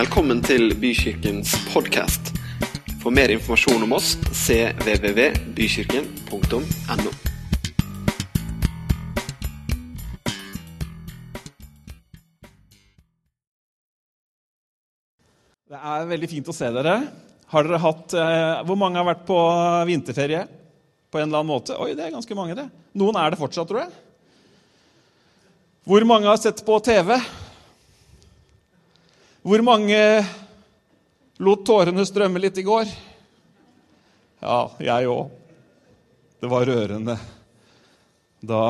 [0.00, 2.30] Velkommen til Bykirkens podkast.
[3.02, 7.10] For mer informasjon om oss cvvvbykirken.no.
[15.68, 16.96] Det er veldig fint å se dere.
[17.52, 19.36] Har dere hatt, eh, Hvor mange har vært på
[19.90, 20.48] vinterferie
[21.12, 21.76] på en eller annen måte?
[21.76, 22.72] Oi, det er ganske mange, det.
[22.96, 23.92] Noen er det fortsatt, tror jeg.
[25.84, 27.20] Hvor mange har sett på TV?
[29.40, 29.96] Hvor mange
[31.40, 32.90] lot tårene strømme litt i går?
[34.40, 35.30] Ja, jeg òg.
[36.40, 37.14] Det var rørende
[38.40, 38.60] da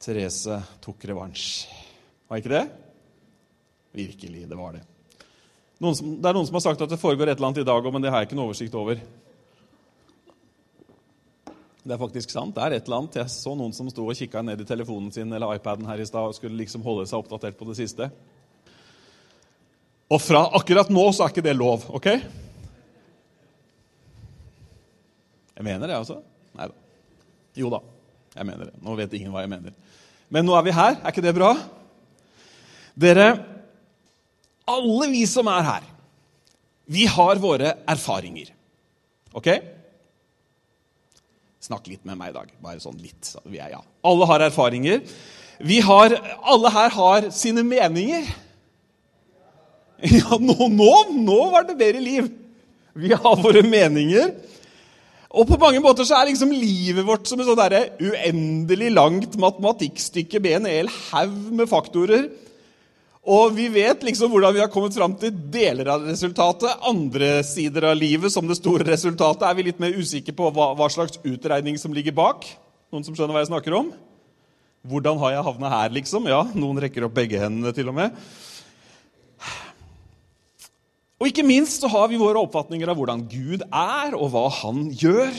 [0.00, 1.44] Therese tok revansj.
[2.28, 2.64] Var ikke det?
[3.92, 4.82] Virkelig, det var det.
[5.76, 7.76] Som, det er noen som har sagt at det foregår et eller annet i dag
[7.76, 9.00] òg, men det har jeg ikke noe oversikt over.
[11.82, 12.54] Det er faktisk sant.
[12.56, 13.20] det er et eller annet.
[13.20, 16.08] Jeg så noen som sto og kikka ned i telefonen sin eller iPaden her i
[16.08, 18.08] stad og skulle liksom holde seg oppdatert på det siste.
[20.12, 22.08] Og fra akkurat nå så er ikke det lov, OK?
[25.52, 26.18] Jeg mener det, altså.
[26.58, 26.76] Nei da.
[27.56, 27.80] Jo da,
[28.34, 28.76] jeg mener det.
[28.84, 29.72] Nå vet ingen hva jeg mener.
[30.32, 30.98] Men nå er vi her.
[31.00, 31.52] Er ikke det bra?
[32.98, 33.28] Dere,
[34.68, 35.88] alle vi som er her,
[36.92, 38.50] vi har våre erfaringer.
[39.36, 39.48] Ok?
[41.62, 42.50] Snakk litt med meg i dag.
[42.64, 43.22] Bare sånn litt.
[43.24, 43.82] Så vi er, ja.
[44.08, 45.04] Alle har erfaringer.
[45.62, 48.26] Vi har, alle her har sine meninger.
[50.18, 52.30] Ja, nå, nå, nå var det bedre liv!
[52.92, 54.32] Vi har våre meninger.
[55.32, 59.38] Og på mange måter så er liksom livet vårt som et sånn der uendelig langt
[59.40, 62.26] matematikkstykke med en hel haug med faktorer.
[63.22, 66.84] Og vi vet liksom hvordan vi har kommet fram til deler av resultatet.
[66.84, 70.72] Andre sider av livet, som det store resultatet, er vi litt mer usikre på hva,
[70.76, 72.44] hva slags utregning som ligger bak.
[72.92, 73.92] Noen som skjønner hva jeg snakker om?
[74.90, 76.26] Hvordan har jeg havna her, liksom?
[76.28, 78.18] Ja, noen rekker opp begge hendene til og med.
[81.22, 84.88] Og ikke minst så har vi våre oppfatninger av hvordan Gud er, og hva han
[84.90, 85.30] gjør.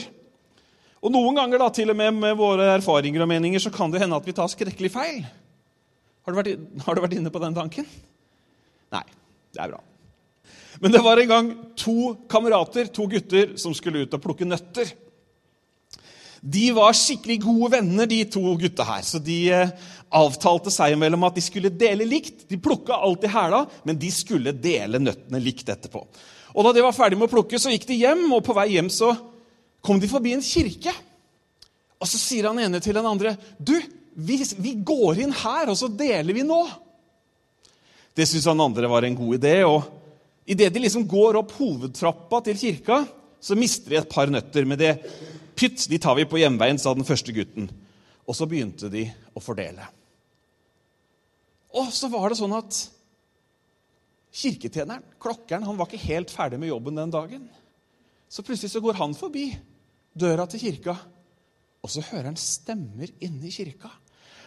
[1.04, 4.00] Og Noen ganger da, til og med med våre erfaringer og meninger så kan det
[4.00, 5.18] hende at vi tar skrekkelig feil.
[6.24, 7.90] Har du, vært, har du vært inne på den tanken?
[8.96, 9.04] Nei.
[9.52, 9.82] Det er bra.
[10.80, 14.88] Men det var en gang to kamerater, to gutter, som skulle ut og plukke nøtter.
[16.44, 19.04] De var skikkelig gode venner, de to gutta her.
[19.06, 19.70] Så de eh,
[20.12, 22.44] avtalte seg imellom at de skulle dele likt.
[22.50, 26.04] De plukka alltid hæla, men de skulle dele nøttene likt etterpå.
[26.54, 28.74] Og Da de var ferdig med å plukke, så gikk de hjem, og på vei
[28.74, 29.14] hjem så
[29.84, 30.92] kom de forbi en kirke.
[31.96, 33.74] Og så sier han ene til den andre, 'Du,
[34.14, 36.68] vi, vi går inn her, og så deler vi nå.'
[38.14, 39.64] Det syntes han andre var en god idé.
[39.64, 39.88] og
[40.46, 43.06] Idet de liksom går opp hovedtrappa til kirka,
[43.40, 44.64] så mister de et par nøtter.
[44.64, 44.92] med det
[45.56, 47.68] pytt, de tar vi på hjemveien, sa den første gutten.
[48.24, 49.06] Og så begynte de
[49.36, 49.86] å fordele.
[51.74, 52.78] Og så var det sånn at
[54.34, 57.44] kirketjeneren, klokkeren, han var ikke helt ferdig med jobben den dagen.
[58.30, 59.48] Så plutselig så går han forbi
[60.14, 60.94] døra til kirka,
[61.84, 63.90] og så hører han stemmer inne i kirka.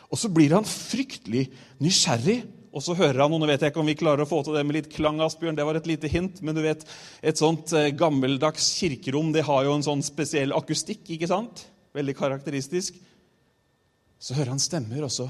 [0.08, 1.46] Og så blir han fryktelig
[1.84, 2.40] nysgjerrig,
[2.78, 4.54] og så hører han og Nå vet jeg ikke om vi klarer å få til
[4.54, 6.84] det med litt klang, Asbjørn, det var et lite hint, men du vet,
[7.26, 11.64] et sånt eh, gammeldags kirkerom det har jo en sånn spesiell akustikk, ikke sant?
[11.98, 13.00] Veldig karakteristisk.
[14.22, 15.26] Så hører han stemmer, og så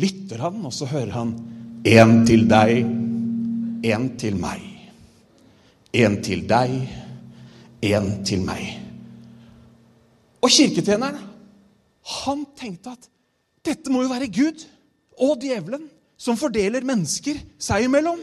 [0.00, 1.36] lytter han, og så hører han
[1.88, 2.88] En til deg,
[3.92, 4.64] en til meg.
[5.94, 6.72] En til deg,
[7.92, 8.64] en til meg.
[10.42, 11.20] Og kirketjeneren,
[12.24, 13.08] han tenkte at
[13.68, 14.64] dette må jo være Gud
[15.20, 15.86] og djevelen
[16.18, 18.20] som fordeler mennesker seg imellom.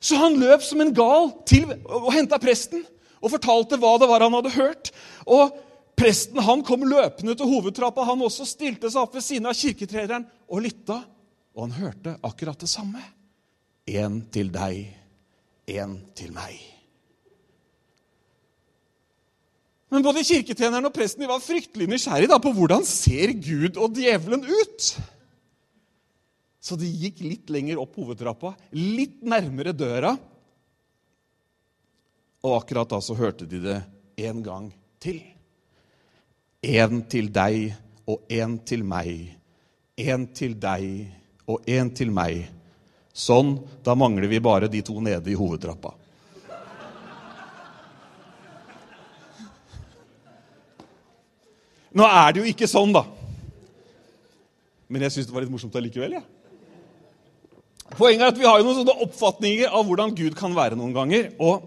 [0.00, 2.84] Så han løp som en gal til og henta presten
[3.18, 4.92] og fortalte hva det var han hadde hørt.
[5.26, 5.50] Og
[5.96, 8.04] Presten han kom løpende til hovedtrappa.
[8.04, 11.00] Han også stilte seg opp ved siden av kirketrederen og lytta.
[11.56, 13.00] Og han hørte akkurat det samme.
[13.88, 14.90] En til deg,
[15.72, 16.58] en til meg.
[19.94, 24.90] Men både kirketjeneren og presten var fryktelig nysgjerrige på hvordan ser Gud og djevelen ut.
[26.66, 30.16] Så de gikk litt lenger opp hovedtrappa, litt nærmere døra.
[32.42, 33.76] Og akkurat da så hørte de det
[34.26, 34.66] en gang
[34.98, 35.20] til.
[36.66, 37.70] En til deg
[38.10, 39.30] og en til meg.
[39.94, 41.06] En til deg
[41.46, 42.48] og en til meg.
[43.14, 43.54] Sånn,
[43.86, 45.94] da mangler vi bare de to nede i hovedtrappa.
[51.96, 53.06] Nå er det jo ikke sånn, da.
[54.90, 56.18] Men jeg syns det var litt morsomt allikevel.
[56.18, 56.26] Ja.
[57.96, 60.92] Poenget er at vi har jo noen sånne oppfatninger av hvordan Gud kan være noen
[60.92, 61.30] ganger.
[61.40, 61.64] Og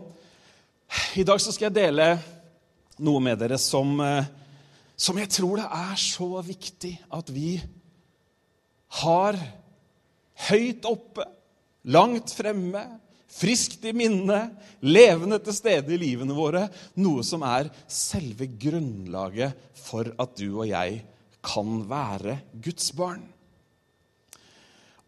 [1.17, 2.11] i dag så skal jeg dele
[3.01, 4.29] noe med dere som, eh,
[4.93, 7.55] som jeg tror det er så viktig at vi
[9.01, 9.41] har
[10.51, 11.25] høyt oppe,
[11.89, 12.85] langt fremme,
[13.29, 14.51] friskt i minne,
[14.85, 16.67] levende til stede i livene våre.
[17.01, 21.01] Noe som er selve grunnlaget for at du og jeg
[21.41, 23.23] kan være Guds barn.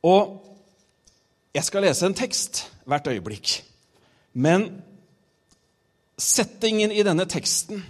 [0.01, 0.50] Og
[1.53, 3.57] jeg skal lese en tekst hvert øyeblikk.
[4.33, 4.69] Men
[6.17, 7.83] settingen i denne teksten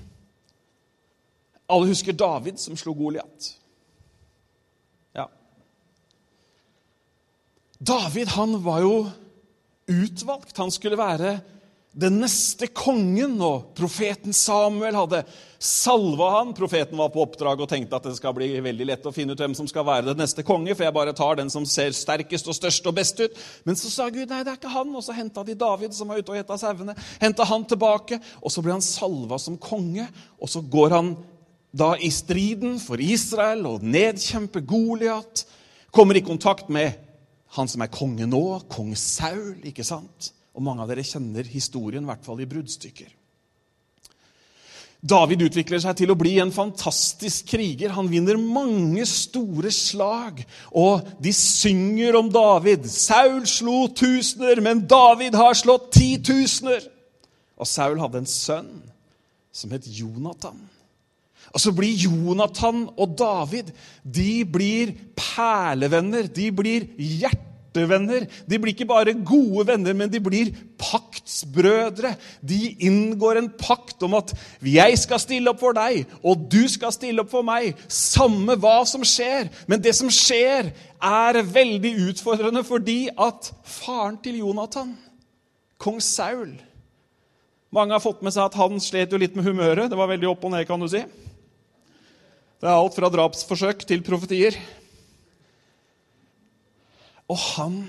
[1.72, 3.46] Alle husker David som slo Goliat.
[5.16, 5.30] Ja.
[7.80, 8.96] David han var jo
[9.88, 10.58] utvalgt.
[10.58, 11.38] Han skulle være
[11.92, 15.26] den neste kongen, og profeten Samuel hadde
[15.60, 16.54] salva han.
[16.56, 19.44] Profeten var på oppdrag og tenkte at det skal bli veldig lett å finne ut
[19.44, 22.48] hvem som skal være den neste konge, for jeg bare tar den som ser sterkest
[22.48, 23.44] og størst og best ut.
[23.68, 26.08] Men så sa Gud nei, det er ikke han, og så henta de David, som
[26.08, 26.96] var ute og gjetta sauene.
[27.20, 30.08] Henta han tilbake, og så ble han salva som konge.
[30.40, 31.14] Og så går han
[31.76, 35.44] da i striden for Israel og nedkjemper Goliat.
[35.92, 36.96] Kommer i kontakt med
[37.58, 40.32] han som er konge nå, kong Saul, ikke sant?
[40.52, 43.18] Og mange av dere kjenner historien, i hvert fall i bruddstykker.
[45.02, 47.96] David utvikler seg til å bli en fantastisk kriger.
[47.96, 50.44] Han vinner mange store slag.
[50.78, 52.86] Og de synger om David.
[52.86, 56.86] Saul slo tusener, men David har slått titusener.
[57.58, 58.70] Og Saul hadde en sønn
[59.52, 60.60] som het Jonathan.
[61.52, 63.74] Og så blir Jonathan og David
[64.06, 66.30] de blir perlevenner.
[66.30, 68.28] De blir hjerter hjertevenner.
[68.48, 72.16] De blir ikke bare gode venner, men de blir paktsbrødre.
[72.42, 76.92] De inngår en pakt om at 'jeg skal stille opp for deg, og du skal
[76.92, 79.50] stille opp for meg', samme hva som skjer.
[79.68, 80.72] Men det som skjer,
[81.02, 84.98] er veldig utfordrende fordi at faren til Jonathan,
[85.80, 86.62] kong Saul
[87.74, 89.90] Mange har fått med seg at han slet jo litt med humøret.
[89.90, 91.00] Det var veldig opp og ned, kan du si.
[91.00, 94.52] Det er alt fra drapsforsøk til profetier.
[97.32, 97.82] Og han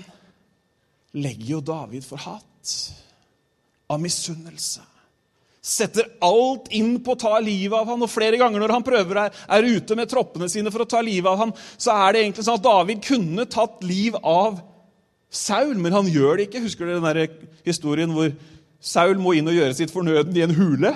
[1.13, 2.73] legger jo David for hat
[3.91, 4.81] av misunnelse.
[5.63, 9.19] Setter alt inn på å ta livet av han, og flere ganger når han prøver
[9.21, 12.23] er, er ute med troppene sine for å ta livet av ham, så er det
[12.23, 14.59] egentlig sånn at David kunne tatt liv av
[15.33, 16.65] Saul, men han gjør det ikke.
[16.65, 18.33] Husker dere den der historien hvor
[18.83, 20.91] Saul må inn og gjøre sitt fornøden i en hule?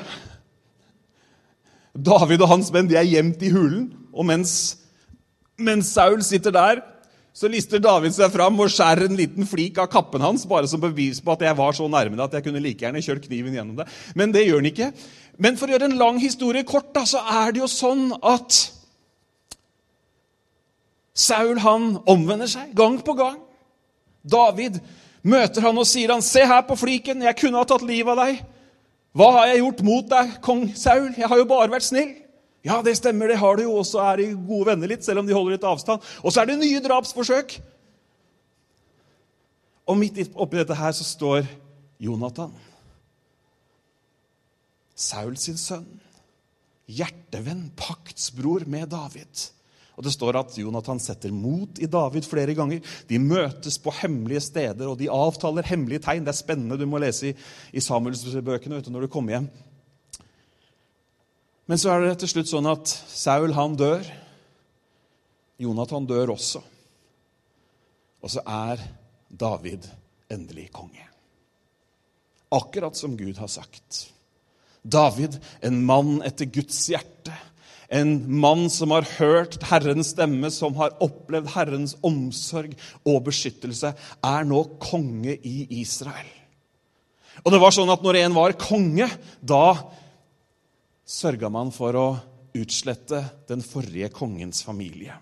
[1.97, 4.51] David og hans menn de er gjemt i hulen, og mens,
[5.57, 6.83] mens Saul sitter der
[7.37, 10.81] så lister David seg fram og skjærer en liten flik av kappen hans, bare som
[10.81, 13.53] bevis på at jeg var så nærme det at jeg kunne like gjerne kjørt kniven
[13.53, 13.85] gjennom det.
[14.17, 14.87] Men det gjør han ikke.
[15.37, 18.57] Men for å gjøre en lang historie kort, da, så er det jo sånn at
[21.17, 23.37] Saul han omvender seg gang på gang.
[24.25, 24.81] David
[25.21, 28.25] møter han og sier han, 'Se her på fliken, jeg kunne ha tatt livet av
[28.25, 28.41] deg.'
[29.13, 31.13] 'Hva har jeg gjort mot deg, kong Saul?
[31.13, 32.26] Jeg har jo bare vært snill.'
[32.67, 35.21] Ja, det stemmer, det har du jo, og så er de gode venner litt, selv
[35.21, 36.03] om de holder litt avstand.
[36.19, 37.57] Og så er det nye drapsforsøk.
[39.87, 41.47] Og midt oppi dette her så står
[42.03, 42.51] Jonathan.
[44.97, 45.87] Saul sin sønn.
[46.87, 49.47] Hjertevenn, paktsbror med David.
[49.97, 52.83] Og Det står at Jonathan setter mot i David flere ganger.
[53.09, 56.25] De møtes på hemmelige steder, og de avtaler hemmelige tegn.
[56.25, 57.37] Det er spennende, du må lese i,
[57.73, 59.49] i Samuelsbøkene når du kommer hjem.
[61.67, 64.05] Men så er det til slutt sånn at Saul han dør.
[65.59, 66.61] Jonathan dør også.
[68.23, 68.81] Og så er
[69.27, 69.87] David
[70.31, 71.03] endelig konge.
[72.55, 74.07] Akkurat som Gud har sagt.
[74.87, 77.35] David, en mann etter Guds hjerte.
[77.91, 82.73] En mann som har hørt Herrens stemme, som har opplevd Herrens omsorg
[83.07, 83.93] og beskyttelse,
[84.23, 86.31] er nå konge i Israel.
[87.45, 89.07] Og det var sånn at Når en var konge,
[89.39, 89.77] da
[91.07, 92.07] sørga man for å
[92.57, 95.15] utslette den forrige kongens familie.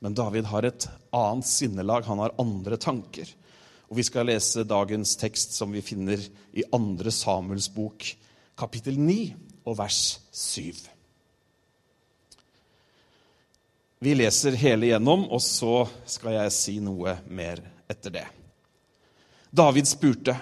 [0.00, 0.86] Men David har et
[1.16, 3.28] annet sinnelag, han har andre tanker.
[3.90, 6.20] Og Vi skal lese dagens tekst som vi finner
[6.52, 7.10] i 2.
[7.10, 8.06] Samuels bok,
[8.56, 9.34] kapittel 9
[9.66, 10.88] og vers 7.
[14.00, 18.26] Vi leser hele gjennom, og så skal jeg si noe mer etter det.
[19.52, 20.36] David spurte,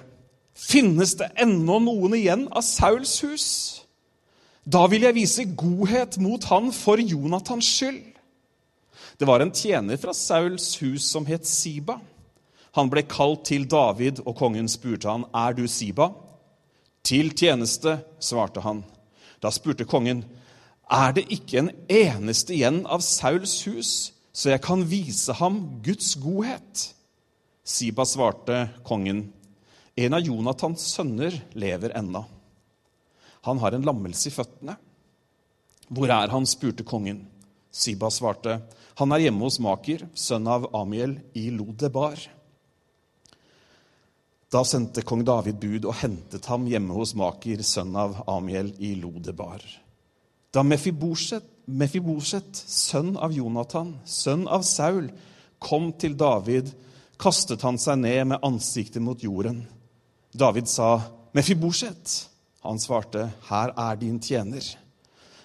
[0.55, 3.88] 'Finnes det ennå noen igjen av Sauls hus?'
[4.69, 8.03] Da vil jeg vise godhet mot han for Jonathans skyld.
[9.19, 11.97] Det var en tjener fra Sauls hus som het Siba.
[12.77, 16.13] Han ble kalt til David, og kongen spurte han, 'Er du Siba?'
[17.03, 18.85] 'Til tjeneste', svarte han.
[19.43, 20.25] Da spurte kongen,
[20.91, 26.15] 'Er det ikke en eneste igjen av Sauls hus, så jeg kan vise ham Guds
[26.15, 26.95] godhet?'
[27.65, 29.33] Siba svarte kongen,
[29.97, 32.38] 'En av Jonathans sønner lever ennå.'
[33.49, 34.77] Han har en lammelse i føttene.
[35.89, 36.47] Hvor er han?
[36.47, 37.25] spurte kongen.
[37.73, 38.61] Siba svarte,
[38.99, 42.19] han er hjemme hos Maker, sønn av Amiel, i Lodebar.
[44.49, 48.95] Da sendte kong David bud og hentet ham hjemme hos Maker, sønn av Amiel, i
[48.99, 49.63] Lodebar.
[50.51, 51.45] Da Mefiboset,
[52.65, 55.11] sønn av Jonathan, sønn av Saul,
[55.61, 56.73] kom til David,
[57.21, 59.67] kastet han seg ned med ansiktet mot jorden.
[60.33, 61.01] David sa,
[61.35, 62.28] 'Mefiboset.'
[62.63, 64.77] Han svarte, 'Her er din tjener.'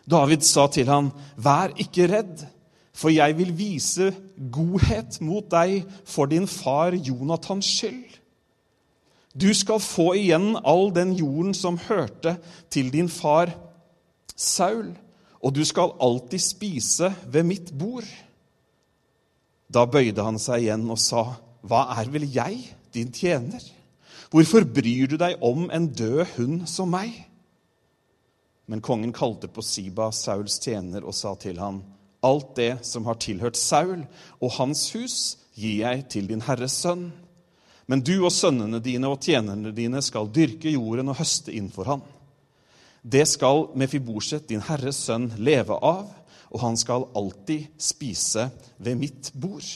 [0.10, 2.46] David sa til han, 'Vær ikke redd,
[2.93, 4.15] for jeg vil vise
[4.51, 8.20] godhet mot deg for din far Jonathans skyld.'
[9.34, 12.38] Du skal få igjen all den jorden som hørte
[12.70, 13.50] til din far
[14.36, 14.91] Saul,
[15.41, 18.05] og du skal alltid spise ved mitt bord.
[19.74, 21.25] Da bøyde han seg igjen og sa,
[21.63, 22.60] Hva er vel jeg,
[22.93, 23.63] din tjener?
[24.34, 27.13] Hvorfor bryr du deg om en død hund som meg?
[28.66, 31.84] Men kongen kalte på Siba, Sauls tjener, og sa til ham,
[32.25, 34.08] Alt det som har tilhørt Saul
[34.40, 35.18] og hans hus,
[35.54, 37.12] gir jeg til din herres sønn.
[37.86, 41.92] Men du og sønnene dine og tjenerne dine skal dyrke jorden og høste inn for
[41.92, 42.02] han.
[43.04, 46.08] Det skal Mefiboset, din herres sønn, leve av,
[46.50, 48.48] og han skal alltid spise
[48.82, 49.68] ved mitt bord.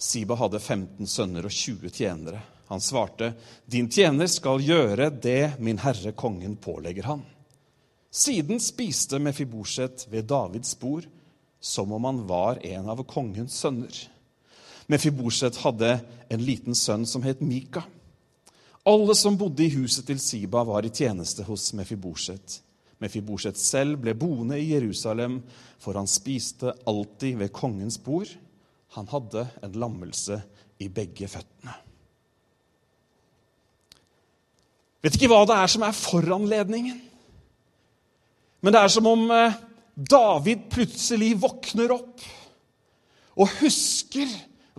[0.00, 2.40] Siba hadde 15 sønner og 20 tjenere.
[2.70, 3.32] Han svarte,
[3.66, 7.24] Din tjener skal gjøre det min herre kongen pålegger han.
[8.10, 11.08] Siden spiste Mefiboset ved Davids bord
[11.60, 13.92] som om han var en av kongens sønner.
[14.86, 15.98] Mefiboset hadde
[16.30, 17.82] en liten sønn som het Mika.
[18.86, 22.60] Alle som bodde i huset til Siba, var i tjeneste hos Mefiboset.
[22.98, 25.40] Mefiboset selv ble boende i Jerusalem,
[25.78, 28.32] for han spiste alltid ved kongens bord.
[28.96, 30.40] Han hadde en lammelse
[30.80, 31.76] i begge føttene.
[35.00, 37.00] Vet ikke hva det er som er foranledningen.
[38.60, 39.56] Men det er som om eh,
[39.96, 42.28] David plutselig våkner opp
[43.40, 44.28] og husker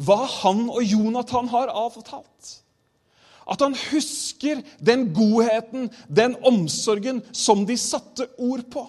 [0.02, 2.58] hva han og Jonathan har avtalt.
[3.50, 8.86] At han husker den godheten, den omsorgen, som de satte ord på.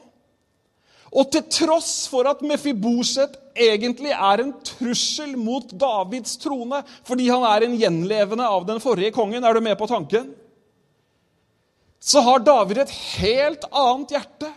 [1.12, 7.44] Og til tross for at Mefiboset egentlig er en trussel mot Davids trone, fordi han
[7.48, 10.30] er en gjenlevende av den forrige kongen, er du med på tanken?
[12.02, 14.50] Så har David et helt annet hjerte.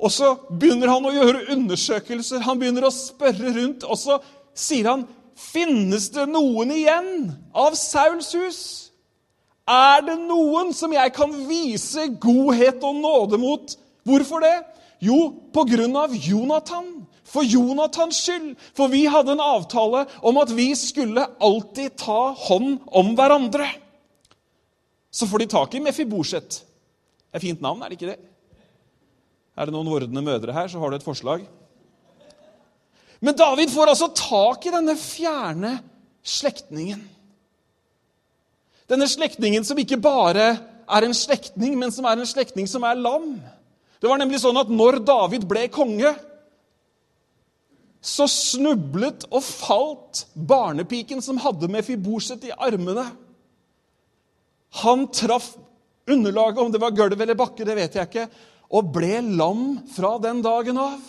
[0.00, 4.20] Og så begynner han å gjøre undersøkelser, han begynner å spørre rundt, og så
[4.56, 5.08] sier han
[5.40, 8.60] Finnes det noen igjen av Sauls hus?
[9.64, 13.72] Er det noen som jeg kan vise godhet og nåde mot?
[14.04, 14.58] Hvorfor det?
[15.00, 16.90] Jo, på grunn av Jonathan.
[17.24, 18.52] For Jonathans skyld.
[18.76, 23.70] For vi hadde en avtale om at vi skulle alltid ta hånd om hverandre.
[25.10, 26.60] Så får de tak i Mefiboset.
[27.30, 28.18] Det er fint navn, er det ikke det?
[29.58, 31.44] Er det noen vordende mødre her, så har du et forslag.
[33.20, 35.74] Men David får altså tak i denne fjerne
[36.24, 37.02] slektningen.
[38.90, 40.46] Denne slektningen som ikke bare
[40.90, 43.34] er en slektning, men som er en slektning som er lam.
[44.00, 46.14] Det var nemlig sånn at når David ble konge,
[48.00, 53.04] så snublet og falt barnepiken som hadde Mefiboset i armene.
[54.82, 55.52] Han traff
[56.10, 58.28] underlaget, om det var gulv eller bakke, det vet jeg ikke,
[58.70, 61.00] og ble lam fra den dagen av.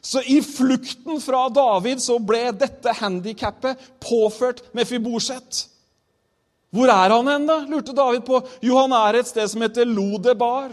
[0.00, 5.66] Så i flukten fra David så ble dette handikappet påført med Fiborset.
[6.74, 7.62] Hvor er han hen, da?
[7.64, 8.42] lurte David på.
[8.62, 10.70] Jo, han er et sted som heter Lodebar.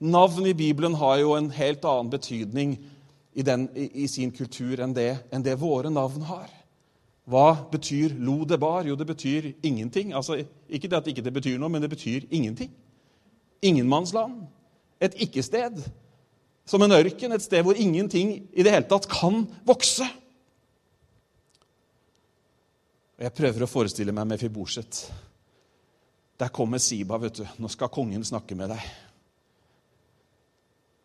[0.00, 2.76] Navn i Bibelen har jo en helt annen betydning
[3.32, 6.48] i, den, i, sin kultur enn det, enn det, våre navn har.
[7.30, 8.88] Hva betyr Lodebar?
[8.88, 10.14] Jo, det betyr ingenting.
[10.16, 12.72] Altså, ikke det at det ikke betyr noe, men det betyr ingenting.
[13.62, 14.48] Ingenmannsland.
[15.00, 15.78] Et ikke-sted
[16.70, 20.06] som en ørken, et sted hvor ingenting i det hele tatt kan vokse.
[23.18, 25.04] Og Jeg prøver å forestille meg Mefiboset.
[26.40, 27.44] Der kommer Siba, vet du.
[27.60, 28.84] Nå skal kongen snakke med deg.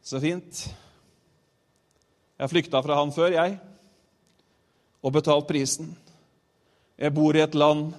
[0.05, 0.61] Så fint.
[2.39, 3.57] Jeg flykta fra han før, jeg,
[5.01, 5.89] og betalt prisen.
[6.95, 7.89] Jeg bor i et land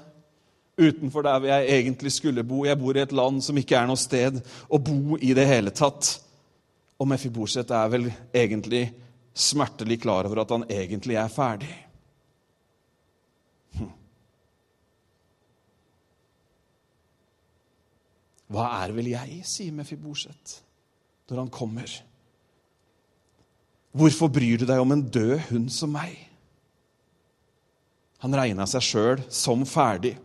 [0.77, 2.65] utenfor der jeg egentlig skulle bo.
[2.65, 5.73] Jeg bor i et land som ikke er noe sted å bo i det hele
[5.77, 6.17] tatt.
[6.97, 8.87] Og Mefiboset er vel egentlig
[9.37, 11.73] smertelig klar over at han egentlig er ferdig.
[13.77, 13.91] Hm.
[18.53, 20.61] Hva er vel jeg, sier Mefiboset
[21.29, 21.91] når han kommer.
[23.97, 26.26] Hvorfor bryr du deg om en død hund som meg?
[28.25, 30.17] Han regna seg sjøl som ferdig.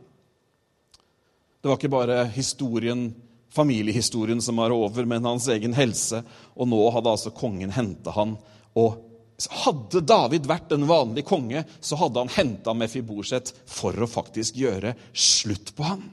[1.62, 3.12] Det var ikke bare historien
[3.52, 6.24] familiehistorien som var over, men hans egen helse.
[6.56, 8.38] Og nå hadde altså kongen henta han
[8.80, 9.08] og
[9.42, 14.92] Hadde David vært en vanlig konge, så hadde han henta Mefiborset for å faktisk gjøre
[15.18, 16.04] slutt på han.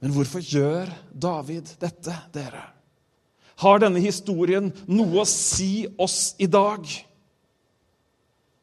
[0.00, 2.62] Men hvorfor gjør David dette, dere?
[3.60, 6.88] Har denne historien noe å si oss i dag?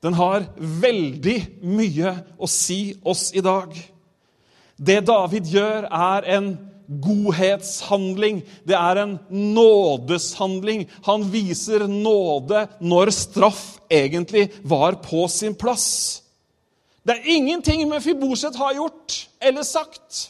[0.02, 3.76] Den har veldig mye å si oss i dag.
[4.82, 6.50] Det David gjør, er en
[7.02, 8.42] godhetshandling.
[8.66, 10.88] Det er en nådeshandling.
[11.06, 16.24] Han viser nåde når straff egentlig var på sin plass.
[17.06, 20.28] Det er ingenting Mefiboset har gjort eller sagt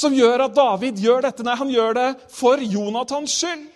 [0.00, 1.44] som gjør at David gjør dette.
[1.44, 3.66] Nei, han gjør det for Jonathans skyld.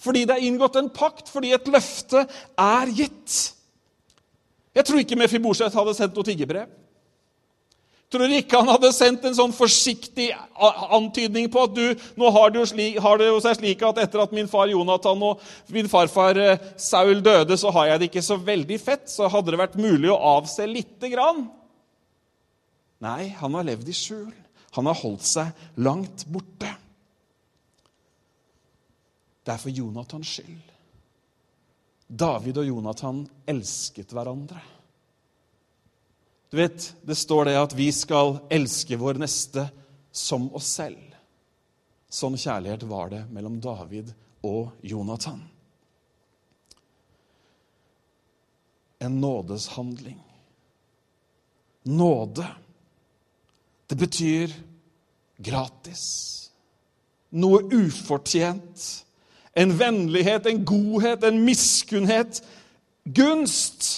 [0.00, 2.24] Fordi det er inngått en pakt, fordi et løfte
[2.56, 3.38] er gitt.
[4.76, 6.68] Jeg tror ikke Mefiboset hadde sendt noe tiggebrev.
[8.10, 10.32] Tror ikke han hadde sendt en sånn forsiktig
[10.90, 11.84] antydning på at du,
[12.18, 14.66] nå har det, jo slik, har det jo seg slik at etter at min far
[14.66, 19.06] Jonathan og min farfar eh, Saul døde, så har jeg det ikke så veldig fett,
[19.12, 21.44] så hadde det vært mulig å avse lite grann?
[23.06, 24.32] Nei, han har levd i skjul.
[24.74, 26.79] Han har holdt seg langt borte.
[29.50, 30.66] Det er for Jonathans skyld.
[32.06, 34.60] David og Jonathan elsket hverandre.
[36.50, 39.64] Du vet, Det står det at vi skal elske vår neste
[40.12, 41.02] som oss selv.
[42.06, 44.14] Sånn kjærlighet var det mellom David
[44.46, 45.42] og Jonathan.
[49.02, 50.22] En nådeshandling.
[51.90, 52.46] Nåde
[53.90, 54.54] det betyr
[55.42, 56.06] gratis.
[57.34, 59.09] Noe ufortjent.
[59.54, 62.42] En vennlighet, en godhet, en miskunnhet.
[63.04, 63.88] Gunst.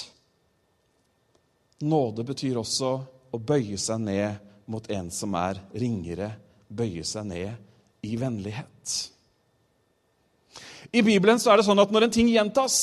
[1.83, 2.93] Nåde betyr også
[3.33, 4.41] å bøye seg ned
[4.71, 6.31] mot en som er ringere.
[6.73, 8.99] Bøye seg ned i vennlighet.
[10.93, 12.77] I Bibelen så er det sånn at når en ting gjentas,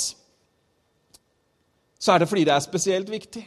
[1.99, 3.43] så er det fordi det er spesielt viktig.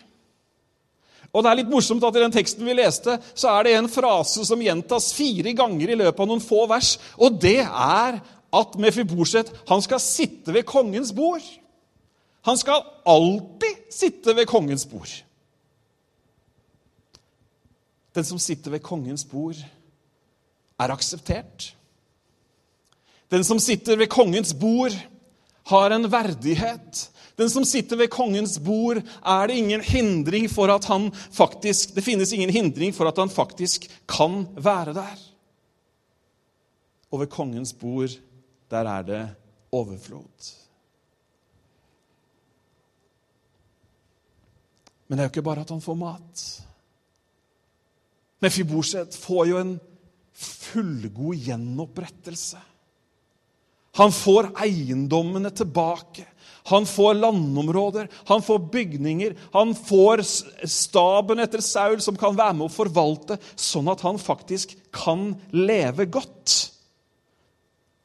[1.32, 3.88] Og det er litt morsomt at I den teksten vi leste, så er det en
[3.90, 6.94] frase som gjentas fire ganger i løpet av noen få vers.
[7.16, 8.20] Og det er
[8.52, 11.44] at Mefiboset han skal sitte ved kongens bord.
[12.42, 15.12] Han skal alltid sitte ved kongens bord.
[18.14, 19.56] Den som sitter ved kongens bord,
[20.78, 21.76] er akseptert.
[23.30, 24.92] Den som sitter ved kongens bord,
[25.64, 30.84] har en verdighet den som sitter ved kongens bord, er det ingen hindring for at
[30.84, 35.16] han faktisk Det finnes ingen hindring for at han faktisk kan være der.
[37.10, 38.10] Og ved kongens bord,
[38.72, 39.22] der er det
[39.72, 40.50] overflod.
[45.06, 46.42] Men det er jo ikke bare at han får mat.
[48.42, 49.72] Mefiboset får jo en
[50.32, 52.60] fullgod gjenopprettelse.
[54.00, 56.24] Han får eiendommene tilbake.
[56.70, 60.22] Han får landområder, han får bygninger, han får
[60.70, 66.06] staben etter Saul som kan være med å forvalte, sånn at han faktisk kan leve
[66.06, 66.71] godt.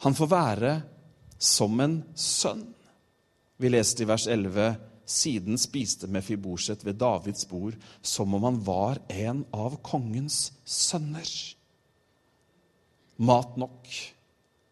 [0.06, 0.74] Han får være
[1.38, 2.66] som en sønn.
[3.58, 9.00] Vi leste i vers 11.: Siden spiste Mefiboset ved Davids bord som om han var
[9.10, 11.30] en av kongens sønner.
[13.18, 13.88] Mat nok,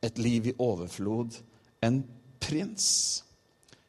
[0.05, 1.39] et liv i overflod,
[1.81, 2.03] en
[2.39, 3.23] prins.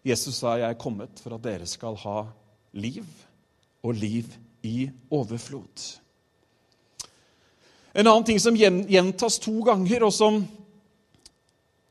[0.04, 2.26] Jesus sa, 'Jeg er kommet for at dere skal ha
[2.72, 3.04] liv,
[3.82, 4.24] og liv
[4.62, 6.00] i overflod'.
[7.94, 10.46] En annen ting som gjentas to ganger, og som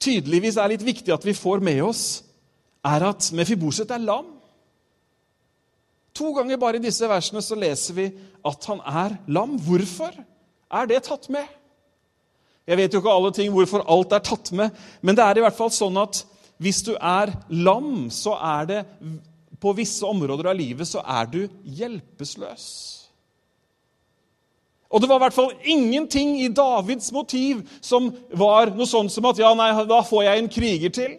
[0.01, 2.05] tydeligvis er litt viktig at vi får med oss,
[2.85, 4.27] er at Mefiboset er lam.
[6.15, 8.05] To ganger bare i disse versene så leser vi
[8.45, 9.57] at han er lam.
[9.59, 11.47] Hvorfor er det tatt med?
[12.65, 14.73] Jeg vet jo ikke alle ting hvorfor alt er tatt med,
[15.05, 16.23] men det er i hvert fall sånn at
[16.61, 18.83] hvis du er lam, så er det
[19.59, 22.65] På visse områder av livet så er du hjelpeløs.
[24.93, 29.25] Og det var i hvert fall ingenting i Davids motiv som var noe sånt som
[29.27, 31.15] at ja, nei, da får jeg en kriger til.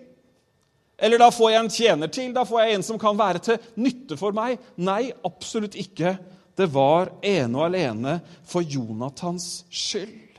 [0.97, 2.31] Eller da får jeg en tjener til.
[2.33, 4.61] Da får jeg en som kan være til nytte for meg.
[4.81, 6.15] Nei, absolutt ikke.
[6.57, 10.39] Det var ene og alene for Jonathans skyld.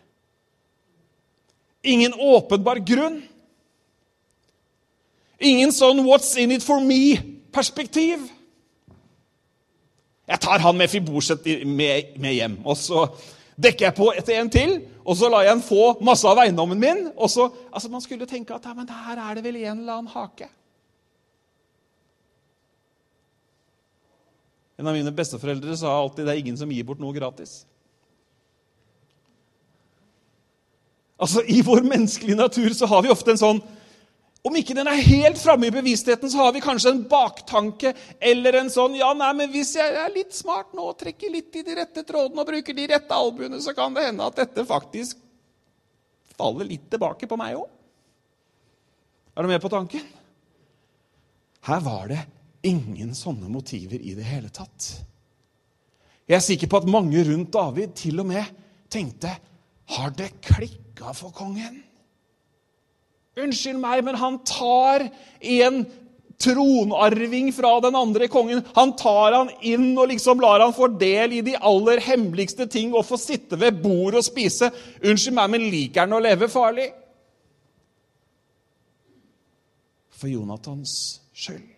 [1.87, 3.21] Ingen åpenbar grunn.
[5.39, 8.25] Ingen sånn 'what's in it for me'-perspektiv.
[10.27, 13.05] Jeg tar han med fiborset med, med, hjem, og så
[13.55, 14.73] dekker jeg på etter en til.
[15.07, 17.05] Og så lar jeg han få masse av eiendommen min.
[17.15, 20.01] og så, altså Man skulle tenke at ja, men her er det vel en eller
[20.01, 20.49] annen hake.
[24.77, 27.63] En av mine besteforeldre sa alltid det er ingen som gir bort noe gratis.
[31.17, 33.63] Altså, I vår menneskelige natur så har vi ofte en sånn
[34.47, 38.61] Om ikke den er helt framme i bevisstheten, så har vi kanskje en baktanke eller
[38.61, 41.65] en sånn Ja, nei, men hvis jeg er litt smart nå og trekker litt i
[41.67, 45.19] de rette trådene og bruker de rette albuene, så kan det hende at dette faktisk
[46.37, 47.67] faller litt tilbake på meg òg.
[49.35, 50.05] Er du med på tanken?
[51.67, 52.21] Her var det
[52.65, 54.87] ingen sånne motiver i det hele tatt.
[56.27, 58.47] Jeg er sikker på at mange rundt David til og med
[58.91, 59.31] tenkte
[59.87, 61.83] Har det klikka for kongen?
[63.37, 65.07] Unnskyld meg, men han tar
[65.39, 65.83] en
[66.41, 68.63] tronarving fra den andre kongen.
[68.75, 72.93] Han tar han inn og liksom lar han få del i de aller hemmeligste ting
[72.95, 74.71] og få sitte ved bordet og spise.
[75.01, 76.91] Unnskyld meg, men liker han å leve farlig?
[80.17, 80.93] For Jonathans
[81.37, 81.73] skyld.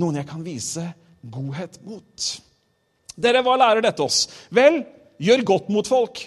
[0.00, 0.84] Noen jeg kan vise
[1.30, 2.26] godhet mot.
[3.20, 4.22] Dere, hva lærer dette oss?
[4.54, 4.80] Vel,
[5.20, 6.22] gjør godt mot folk.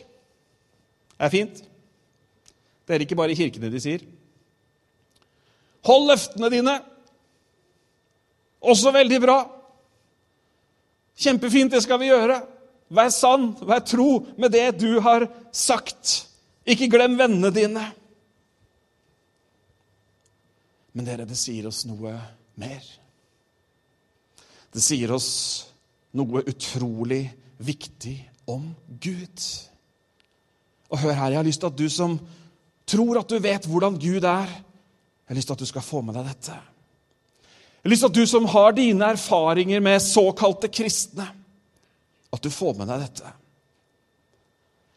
[1.14, 1.64] Det er fint.
[2.88, 4.04] Det er ikke bare i kirkene de sier.
[5.88, 6.78] Hold løftene dine.
[8.64, 9.38] Også veldig bra.
[11.20, 12.40] Kjempefint, det skal vi gjøre.
[12.94, 16.28] Vær sann, vær tro med det du har sagt.
[16.66, 17.84] Ikke glem vennene dine.
[20.94, 22.14] Men dere, det sier oss noe
[22.60, 22.86] mer.
[24.74, 25.32] Det sier oss
[26.18, 27.26] noe utrolig
[27.64, 28.16] viktig
[28.50, 29.46] om Gud.
[30.94, 32.18] Og hør her, jeg har lyst til at du som
[32.90, 34.50] tror at du vet hvordan Gud er,
[35.24, 36.56] jeg har lyst til at du skal få med deg dette.
[36.58, 41.26] Jeg har lyst til at du som har dine erfaringer med såkalte kristne,
[42.34, 43.32] at du får med deg dette.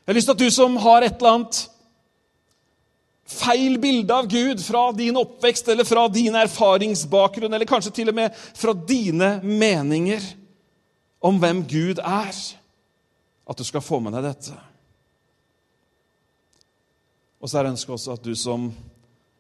[0.07, 1.63] Jeg har lyst til at du som har et eller annet
[3.27, 8.19] feil bilde av Gud fra din oppvekst eller fra din erfaringsbakgrunn, eller kanskje til og
[8.19, 10.23] med fra dine meninger
[11.27, 12.39] om hvem Gud er,
[13.47, 14.55] at du skal få med deg dette.
[17.47, 18.65] Og så er ønsket også at du som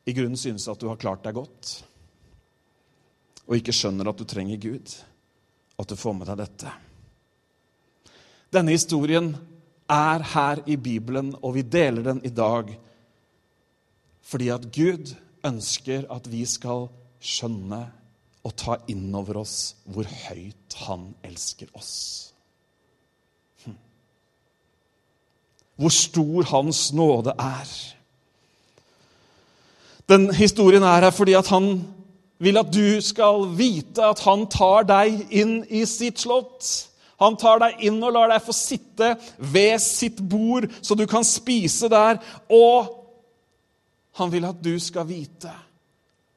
[0.07, 1.71] i grunnen synes at du har klart deg godt,
[3.51, 4.93] og ikke skjønner at du trenger Gud,
[5.75, 6.75] at du får med deg dette.
[8.55, 9.33] Denne historien
[9.91, 12.71] er her i Bibelen, og vi deler den i dag
[14.27, 15.13] fordi at Gud
[15.47, 16.87] ønsker at vi skal
[17.19, 17.83] skjønne
[18.47, 21.93] og ta inn over oss hvor høyt han elsker oss.
[23.67, 23.77] Hm.
[25.79, 27.77] Hvor stor hans nåde er.
[30.11, 31.81] Den historien er her fordi at han
[32.43, 36.67] vil at du skal vite at han tar deg inn i sitt slott.
[37.23, 41.25] Han tar deg inn og lar deg få sitte ved sitt bord, så du kan
[41.25, 42.21] spise der.
[42.53, 42.93] Og
[44.21, 45.53] han vil at du skal vite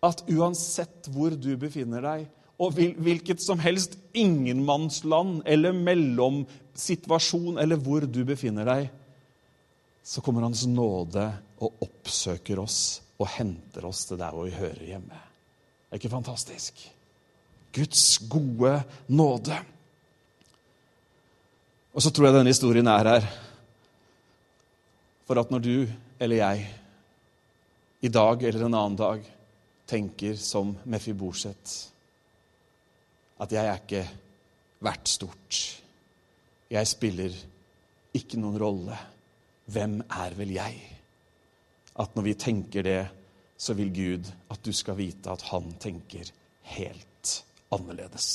[0.04, 2.30] at uansett hvor du befinner deg,
[2.60, 8.90] og hvilket som helst ingenmannsland eller mellomsituasjon eller hvor du befinner deg,
[10.04, 11.28] så kommer Hans nåde
[11.60, 12.80] og oppsøker oss
[13.20, 15.20] og henter oss til der hvor vi hører hjemme.
[15.90, 16.82] Det er ikke fantastisk?
[17.76, 18.78] Guds gode
[19.08, 19.58] nåde.
[21.94, 23.30] Og så tror jeg denne historien er her
[25.28, 25.76] for at når du
[26.20, 26.66] eller jeg
[28.02, 29.26] i dag eller en annen dag
[29.90, 31.76] tenker som Mefiboset
[33.40, 34.04] at jeg er ikke
[34.84, 35.60] verdt stort.
[36.70, 37.36] Jeg spiller
[38.16, 38.98] ikke noen rolle.
[39.70, 40.99] Hvem er vel jeg?
[42.00, 43.02] At når vi tenker det,
[43.60, 46.32] så vil Gud at du skal vite at han tenker
[46.76, 47.34] helt
[47.76, 48.30] annerledes.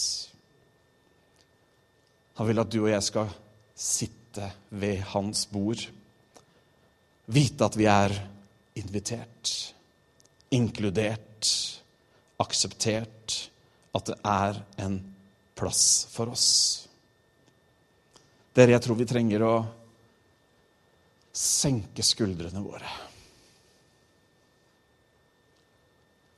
[2.35, 3.33] Han vil at du og jeg skal
[3.75, 5.81] sitte ved hans bord,
[7.31, 8.13] vite at vi er
[8.77, 9.53] invitert,
[10.51, 11.51] inkludert,
[12.43, 13.51] akseptert.
[13.95, 14.97] At det er en
[15.55, 16.49] plass for oss.
[18.55, 19.55] Dere, jeg tror vi trenger å
[21.35, 22.91] senke skuldrene våre.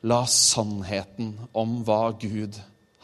[0.07, 2.55] La sannheten om hva Gud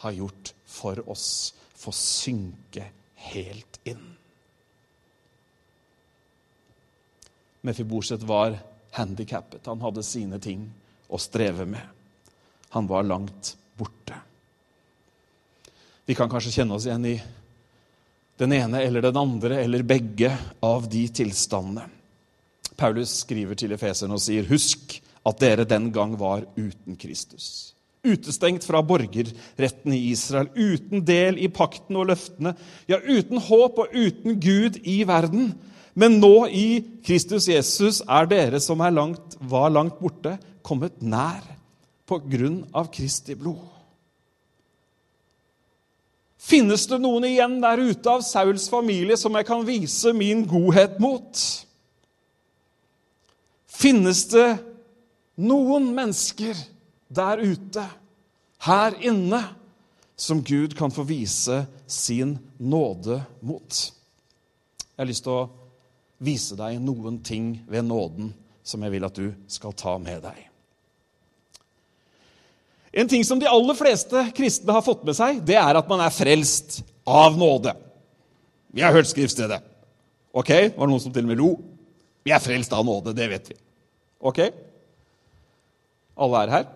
[0.05, 2.85] har gjort for oss, få synke
[3.27, 4.05] helt inn.
[7.67, 8.55] Mefiboset var
[8.95, 9.65] handikappet.
[9.67, 10.63] Han hadde sine ting
[11.07, 11.83] å streve med.
[12.75, 14.15] Han var langt borte.
[16.05, 17.17] Vi kan kanskje kjenne oss igjen i
[18.39, 20.31] den ene eller den andre eller begge
[20.63, 21.85] av de tilstandene.
[22.75, 27.71] Paulus skriver til efeserne og sier, 'Husk at dere den gang var uten Kristus.'
[28.03, 32.51] Utestengt fra borgerretten i Israel, uten del i pakten og løftene,
[32.91, 35.53] ja, uten håp og uten Gud i verden.
[35.95, 40.35] Men nå i Kristus Jesus er dere som er langt, var langt borte,
[40.67, 41.45] kommet nær
[42.03, 43.69] på grunn av Kristi blod.
[46.43, 50.99] Finnes det noen igjen der ute av Sauls familie som jeg kan vise min godhet
[50.99, 51.39] mot?
[53.63, 54.49] Finnes det
[55.39, 56.57] noen mennesker
[57.13, 57.83] der ute,
[58.63, 59.41] her inne,
[60.15, 63.79] som Gud kan få vise sin nåde mot?
[64.93, 65.49] Jeg har lyst til å
[66.23, 68.31] vise deg noen ting ved nåden
[68.63, 70.37] som jeg vil at du skal ta med deg.
[72.93, 76.03] En ting som de aller fleste kristne har fått med seg, det er at man
[76.05, 77.73] er frelst av nåde.
[78.73, 79.59] Vi har hørt skriftstedet.
[80.33, 81.49] Ok, Var det noen som til og med lo?
[82.23, 83.57] Vi er frelst av nåde, det vet vi.
[84.21, 84.39] Ok?
[86.13, 86.69] Alle er her?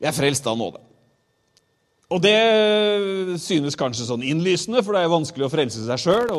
[0.00, 0.80] Vi er frelst av nåde.
[2.12, 6.30] Og det synes kanskje sånn innlysende, for det er vanskelig å frelse seg sjøl.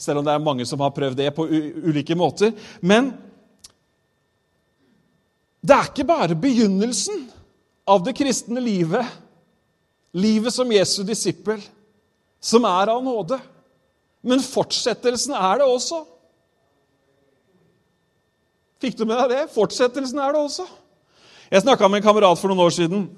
[0.00, 2.52] Selv om det er mange som har prøvd det på ulike måter.
[2.82, 3.12] Men
[5.60, 7.26] det er ikke bare begynnelsen
[7.90, 9.06] av det kristne livet,
[10.16, 11.62] livet som Jesu disippel,
[12.40, 13.38] som er av nåde.
[14.26, 16.02] Men fortsettelsen er det også.
[18.80, 19.48] Fikk du med deg det?
[19.54, 20.66] Fortsettelsen er det også.
[21.50, 23.08] Jeg snakka med en kamerat for noen år siden.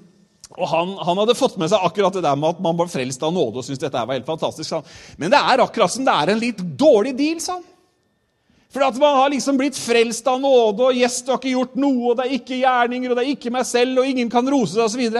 [0.53, 3.23] og han, han, hadde fått med seg akkurat det der med at man var frelst
[3.23, 3.61] av nåde.
[3.61, 4.73] og syntes dette var helt fantastisk.
[5.17, 7.39] Men det er akkurat som det er en litt dårlig deal.
[7.41, 7.63] Sånn.
[8.73, 11.75] For at man har liksom blitt frelst av nåde, og yes, du har ikke gjort
[11.77, 14.49] noe, og det er ikke gjerninger, og det er ikke meg selv, og ingen kan
[14.49, 15.19] rose seg, osv.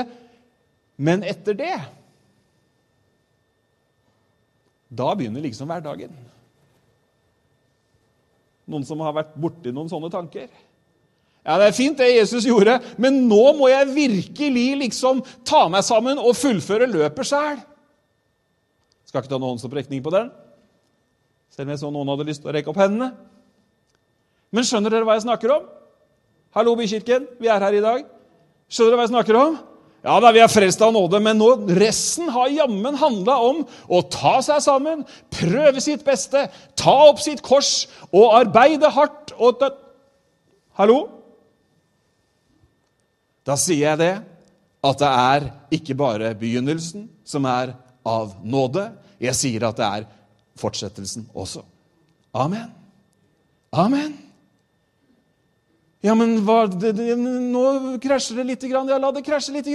[0.97, 1.75] Men etter det
[4.93, 6.12] Da begynner liksom hverdagen.
[8.69, 10.47] Noen som har vært borti noen sånne tanker?
[11.43, 15.84] Ja, Det er fint, det Jesus gjorde, men nå må jeg virkelig liksom ta meg
[15.84, 17.60] sammen og fullføre løpet sjæl.
[19.04, 20.32] Skal ikke ta noen håndsopprekning på den,
[21.52, 23.12] selv om jeg så noen hadde lyst til å rekke opp hendene.
[24.56, 25.67] Men skjønner dere hva jeg snakker om?
[26.56, 28.08] Hallo, Bykirken, vi er her i dag.
[28.71, 29.60] Skjønner dere hva jeg snakker om?
[30.03, 34.01] Ja da, vi er frelst av nåde, men nå, resten har jammen handla om å
[34.11, 39.31] ta seg sammen, prøve sitt beste, ta opp sitt kors og arbeide hardt.
[39.39, 39.63] Og
[40.75, 40.97] Hallo?
[43.47, 44.13] Da sier jeg det,
[44.83, 45.47] at det er
[45.79, 48.89] ikke bare begynnelsen som er av nåde.
[49.23, 50.07] Jeg sier at det er
[50.59, 51.63] fortsettelsen også.
[52.35, 52.67] Amen.
[53.71, 54.22] Amen.
[56.03, 58.63] Ja, men hva, det, det, nå krasjer det litt.
[58.67, 59.69] Ja, la det krasje litt.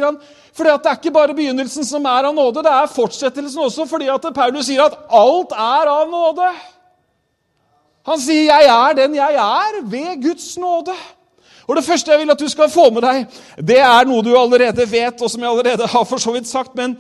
[0.53, 3.87] For det er ikke bare begynnelsen som er av nåde, det er fortsettelsen også.
[3.89, 6.51] fordi at Paulus sier at alt er av nåde.
[8.09, 10.97] Han sier 'jeg er den jeg er ved Guds nåde'.
[11.69, 13.27] Og Det første jeg vil at du skal få med deg,
[13.61, 16.75] det er noe du allerede vet, og som jeg allerede har for så vidt sagt,
[16.75, 16.97] men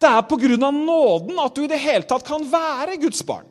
[0.00, 3.22] det er på grunn av nåden at du i det hele tatt kan være Guds
[3.22, 3.46] barn.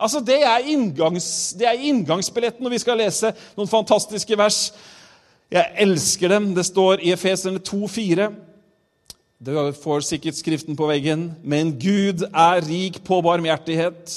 [0.00, 4.58] Altså, det er, inngangs, det er inngangsbilletten når vi skal lese noen fantastiske vers.
[5.54, 6.50] Jeg elsker dem.
[6.56, 8.28] Det står i Efeserne 2,4.
[9.44, 9.52] Du
[9.82, 11.28] får sikkert skriften på veggen.
[11.42, 14.16] Men Gud er rik på barmhjertighet.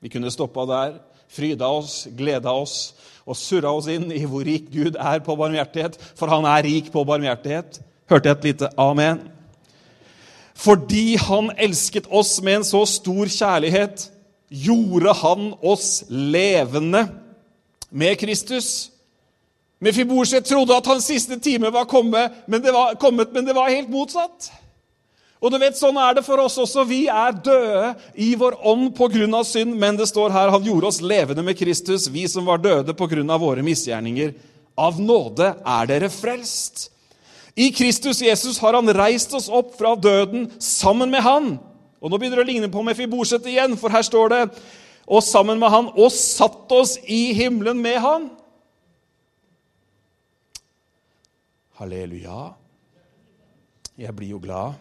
[0.00, 0.94] Vi kunne stoppa der,
[1.28, 2.94] fryda oss, gleda oss
[3.28, 6.88] og surra oss inn i hvor rik Gud er på barmhjertighet, for han er rik
[6.92, 7.78] på barmhjertighet.
[8.10, 9.20] Hørte jeg et lite amen?
[10.60, 14.08] Fordi han elsket oss med en så stor kjærlighet,
[14.50, 17.06] gjorde han oss levende
[17.90, 18.90] med Kristus.
[19.80, 23.70] Mefiborset trodde at hans siste time var kommet, men det var, kommet, men det var
[23.70, 24.50] helt motsatt.
[25.40, 26.84] Og du vet, Sånn er det for oss også.
[26.84, 29.44] Vi er døde i vår ånd pga.
[29.44, 32.92] synd, men det står her han gjorde oss levende med Kristus, vi som var døde
[32.92, 33.38] pga.
[33.38, 34.34] våre misgjerninger.
[34.76, 36.90] Av nåde er dere frelst.
[37.56, 41.58] I Kristus Jesus har han reist oss opp fra døden sammen med han
[42.00, 44.44] og Nå begynner det å ligne på Mefiboset igjen, for her står det
[45.10, 48.28] og sammen med han og satt oss i himmelen med han.
[51.80, 52.52] Halleluja.
[54.00, 54.78] Jeg blir jo glad.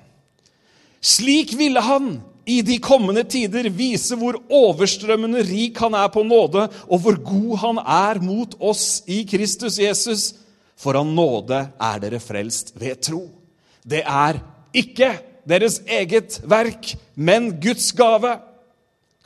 [0.99, 6.67] Slik ville han i de kommende tider vise hvor overstrømmende rik han er på nåde,
[6.87, 10.29] og hvor god han er mot oss i Kristus Jesus.
[10.79, 13.25] For av nåde er dere frelst ved tro.
[13.83, 14.39] Det er
[14.75, 15.11] ikke
[15.49, 18.37] deres eget verk, men Guds gave.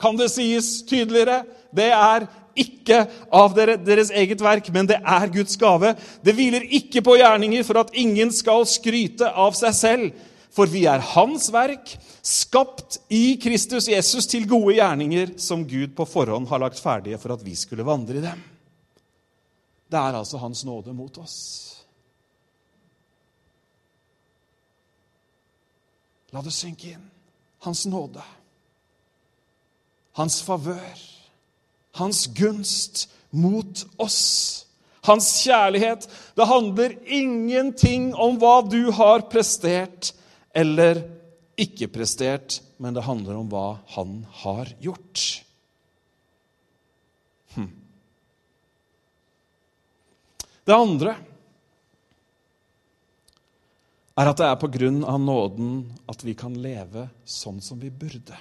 [0.00, 1.42] Kan det sies tydeligere?
[1.74, 2.26] Det er
[2.58, 3.02] ikke
[3.34, 5.94] av deres eget verk, men det er Guds gave.
[6.24, 10.24] Det hviler ikke på gjerninger for at ingen skal skryte av seg selv.
[10.54, 16.06] For vi er Hans verk, skapt i Kristus Jesus til gode gjerninger, som Gud på
[16.06, 18.44] forhånd har lagt ferdige for at vi skulle vandre i dem.
[19.90, 21.73] Det er altså Hans nåde mot oss.
[26.34, 27.10] La det synke inn.
[27.62, 28.22] Hans nåde.
[30.18, 31.02] Hans favør.
[31.94, 34.66] Hans gunst mot oss.
[35.06, 36.08] Hans kjærlighet.
[36.34, 40.10] Det handler ingenting om hva du har prestert
[40.54, 41.04] eller
[41.60, 45.22] ikke prestert, men det handler om hva han har gjort.
[47.54, 47.70] Hm.
[50.66, 51.14] Det andre
[54.14, 55.78] er at det er på grunn av nåden
[56.10, 58.36] at vi kan leve sånn som vi burde.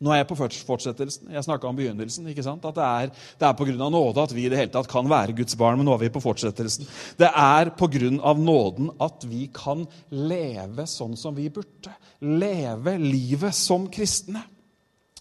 [0.00, 1.28] Nå er jeg på fortsettelsen.
[1.34, 2.28] Jeg snakka om begynnelsen.
[2.32, 2.64] ikke sant?
[2.64, 3.88] At det er, det er pga.
[3.92, 5.76] nåde at vi i det hele tatt kan være Guds barn.
[5.76, 6.88] Men nå er vi på fortsettelsen.
[7.20, 8.32] Det er pga.
[8.38, 11.92] nåden at vi kan leve sånn som vi burde.
[12.24, 14.40] Leve livet som kristne.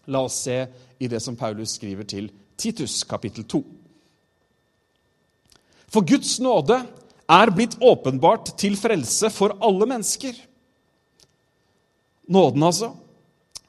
[0.08, 0.62] La oss se
[0.98, 3.62] i det som Paulus skriver til Titus, kapittel 2.
[5.92, 6.80] For Guds nåde
[7.30, 10.34] er blitt åpenbart til frelse for alle mennesker.
[12.30, 12.92] Nåden, altså.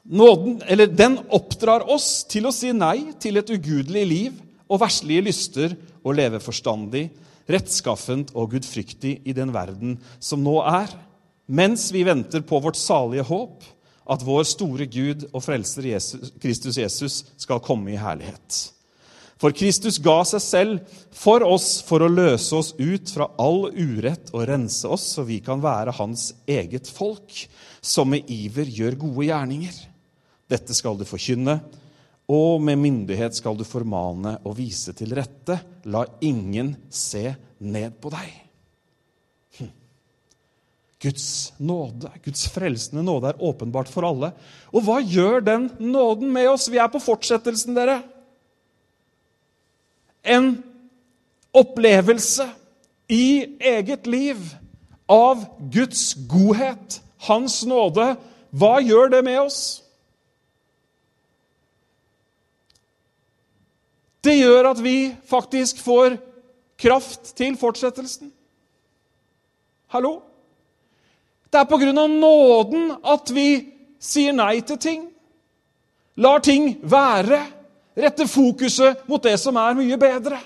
[0.03, 4.39] Nåden, eller Den oppdrar oss til å si nei til et ugudelig liv
[4.71, 7.09] og verslige lyster og leve forstandig,
[7.51, 10.89] rettskaffent og gudfryktig i den verden som nå er,
[11.51, 13.61] mens vi venter på vårt salige håp,
[14.11, 18.71] at vår store Gud og frelser Jesus, Kristus Jesus skal komme i herlighet.
[19.41, 24.29] For Kristus ga seg selv for oss for å løse oss ut fra all urett
[24.35, 27.33] og rense oss, så vi kan være hans eget folk,
[27.81, 29.79] som med iver gjør gode gjerninger.
[30.51, 31.57] Dette skal du forkynne,
[32.29, 35.57] og med myndighet skal du formane og vise til rette.
[35.89, 37.33] La ingen se
[37.65, 38.29] ned på deg.
[39.57, 39.73] Hm.
[41.01, 41.27] Guds
[41.57, 44.35] nåde, Guds frelsende nåde, er åpenbart for alle.
[44.69, 46.69] Og hva gjør den nåden med oss?
[46.69, 48.03] Vi er på fortsettelsen, dere
[50.23, 50.63] en
[51.53, 52.49] opplevelse
[53.11, 54.37] i eget liv
[55.11, 58.15] av Guds godhet, Hans nåde.
[58.49, 59.59] Hva gjør det med oss?
[64.25, 66.17] Det gjør at vi faktisk får
[66.81, 68.31] kraft til fortsettelsen.
[69.93, 70.21] Hallo?
[71.51, 73.47] Det er på grunn av nåden at vi
[74.01, 75.01] sier nei til ting.
[76.21, 77.41] Lar ting være
[77.97, 80.39] Rette fokuset mot det som er mye bedre.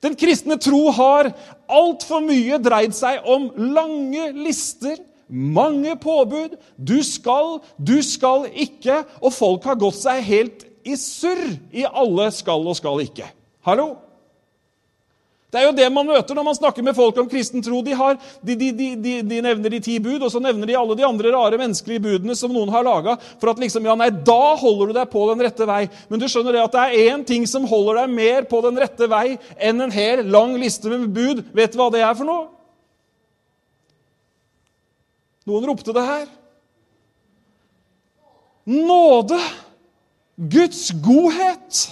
[0.00, 1.28] Den kristne tro har
[1.68, 4.96] altfor mye dreid seg om lange lister,
[5.28, 6.56] mange påbud.
[6.76, 9.02] Du skal, du skal ikke.
[9.20, 11.44] Og folk har gått seg helt i surr
[11.76, 13.28] i alle skal og skal ikke.
[13.68, 13.92] Hallo?
[15.50, 17.80] Det er jo det man møter når man snakker med folk om kristen tro.
[17.82, 18.14] De, har,
[18.46, 21.58] de, de, de, nevner de ti bud, og så nevner de alle de andre rare
[21.58, 23.16] menneskelige budene som noen har laga.
[23.42, 25.80] For at liksom, ja, nei, da holder du deg på den rette vei.
[26.06, 28.78] Men du skjønner det at det er én ting som holder deg mer på den
[28.78, 31.42] rette vei enn en hel lang liste med bud.
[31.56, 32.46] Vet du hva det er for noe?
[35.50, 36.28] Noen ropte det her.
[38.70, 39.40] Nåde.
[40.38, 41.88] Guds godhet.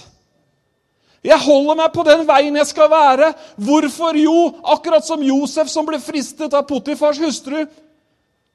[1.23, 3.33] Jeg holder meg på den veien jeg skal være.
[3.59, 4.15] Hvorfor?
[4.15, 4.37] Jo,
[4.75, 7.65] akkurat som Josef som ble fristet av Potifars hustru.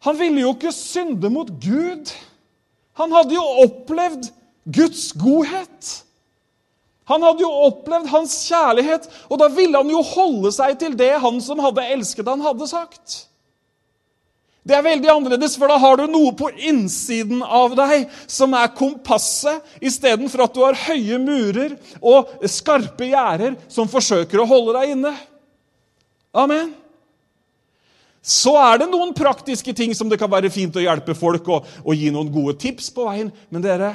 [0.05, 2.12] Han ville jo ikke synde mot Gud.
[3.00, 4.31] Han hadde jo opplevd
[4.64, 5.92] Guds godhet.
[7.11, 11.12] Han hadde jo opplevd hans kjærlighet, og da ville han jo holde seg til det
[11.20, 13.27] han som hadde elsket han hadde sagt.
[14.64, 18.72] Det er veldig annerledes, for da har du noe på innsiden av deg som er
[18.72, 24.94] kompasset, istedenfor at du har høye murer og skarpe gjerder som forsøker å holde deg
[24.94, 25.12] inne.
[26.33, 26.72] Amen.
[28.24, 31.66] Så er det noen praktiske ting som det kan være fint å hjelpe folk og,
[31.85, 33.29] og gi noen gode tips på veien.
[33.53, 33.90] Men dere,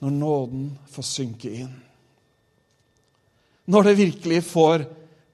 [0.00, 1.74] når nåden får synke inn
[3.68, 4.84] Når det virkelig får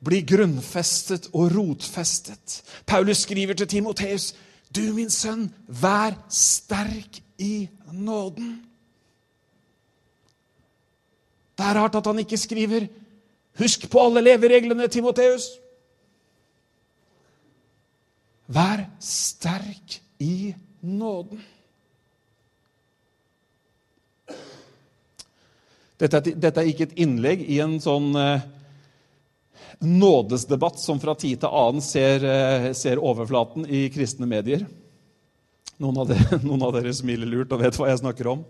[0.05, 4.31] bli grunnfestet og rotfestet Paulus skriver til Timoteus
[4.75, 8.57] du, min sønn, vær sterk i nåden.
[11.55, 12.89] Det er rart at han ikke skriver
[13.55, 15.47] 'Husk på alle levereglene, Timoteus'.
[18.47, 21.45] Vær sterk i nåden.
[26.01, 28.43] Dette er, dette er, ikke et innlegg i en sånn eh,
[29.81, 34.67] nådesdebatt som fra tid til annen ser, eh, ser overflaten i kristne medier.
[35.83, 38.45] Noen av, dere, noen av, dere, smiler lurt og vet hva jeg snakker om.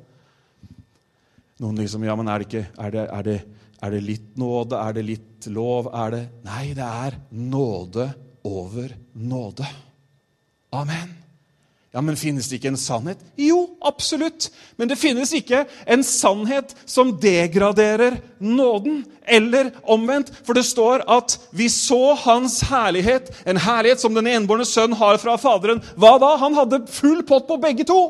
[1.63, 3.38] Noen liksom Ja, men er det, ikke, er det, er det,
[3.81, 4.79] er det litt nåde?
[4.81, 5.90] Er det litt lov?
[5.94, 8.09] Er det Nei, det er nåde
[8.44, 9.69] over nåde.
[10.75, 11.23] Amen.
[11.95, 13.21] Ja, men Finnes det ikke en sannhet?
[13.38, 14.49] Jo, absolutt.
[14.77, 19.05] Men det finnes ikke en sannhet som degraderer nåden.
[19.23, 20.33] Eller omvendt.
[20.42, 25.21] For det står at vi så Hans herlighet, en herlighet som den enbårne sønn har
[25.23, 25.85] fra Faderen.
[25.95, 26.35] Hva da?
[26.42, 28.01] Han hadde full pott på begge to.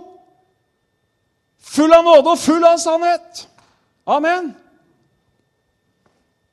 [1.60, 3.44] Full av nåde og full av sannhet.
[4.08, 4.54] Amen.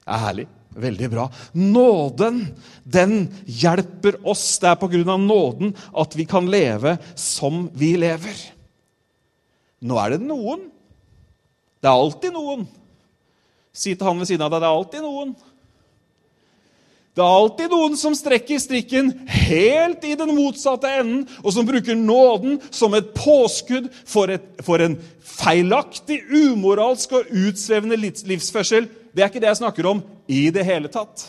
[0.02, 0.48] Det er herlig.
[0.72, 1.26] Veldig bra.
[1.52, 2.46] Nåden,
[2.88, 4.58] den hjelper oss.
[4.62, 8.38] Det er av nåden at vi kan leve som vi lever.
[9.84, 10.70] Nå er det noen.
[11.82, 12.68] Det er alltid noen
[13.72, 15.30] Si til han ved siden av deg det er alltid noen.
[17.16, 21.96] Det er alltid noen som strekker strikken helt i den motsatte enden, og som bruker
[21.96, 28.88] nåden som et påskudd for, et, for en feilaktig, umoralsk og utsvevende livsførsel.
[29.12, 31.28] Det er ikke det jeg snakker om i det hele tatt.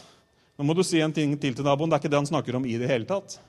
[0.58, 1.90] Nå må du si en ting til til naboen.
[1.90, 3.40] Det er ikke det han snakker om i det hele tatt.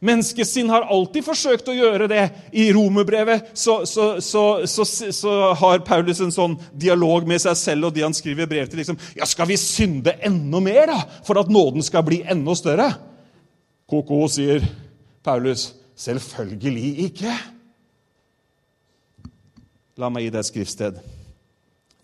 [0.00, 2.22] Menneskesinn har alltid forsøkt å gjøre det.
[2.56, 7.94] I romerbrevet så, så, så, så, har Paulus en sånn dialog med seg selv og
[7.94, 8.80] de han skriver brev til.
[8.80, 12.88] liksom, ja, Skal vi synde enda mer da, for at nåden skal bli enda større?
[13.90, 14.64] KK, sier
[15.26, 15.68] Paulus.
[16.00, 17.36] Selvfølgelig ikke.
[20.00, 21.00] La meg gi deg et skriftsted.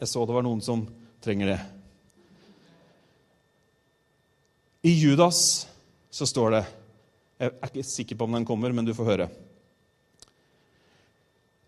[0.00, 0.84] Jeg så det var noen som
[1.24, 1.60] trenger det.
[4.86, 5.66] I Judas
[6.12, 6.64] så står det
[7.36, 9.26] jeg er ikke sikker på om den kommer, men du får høre.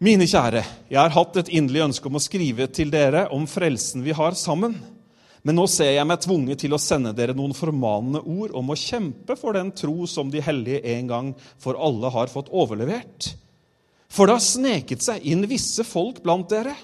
[0.00, 4.04] Mine kjære, jeg har hatt et inderlig ønske om å skrive til dere om frelsen
[4.06, 4.78] vi har sammen.
[5.42, 8.78] Men nå ser jeg meg tvunget til å sende dere noen formanende ord om å
[8.78, 13.32] kjempe for den tro som de hellige en gang for alle har fått overlevert.
[14.08, 16.74] For det har sneket seg inn visse folk blant dere.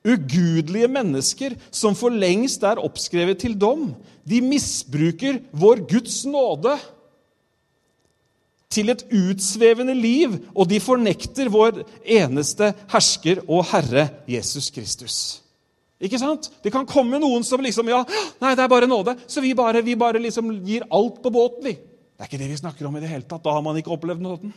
[0.00, 3.90] Ugudelige mennesker som for lengst er oppskrevet til dom.
[4.24, 6.78] De misbruker vår Guds nåde
[8.70, 15.16] til et utsvevende liv, og de fornekter vår eneste hersker og herre Jesus Kristus.
[16.00, 16.48] Ikke sant?
[16.64, 18.04] Det kan komme noen som liksom Ja,
[18.40, 19.18] nei, det er bare nåde.
[19.28, 21.74] Så vi bare, vi bare liksom gir alt på båten, vi.
[21.76, 23.42] Det er ikke det vi snakker om i det hele tatt.
[23.44, 24.54] Da har man ikke opplevd nåden.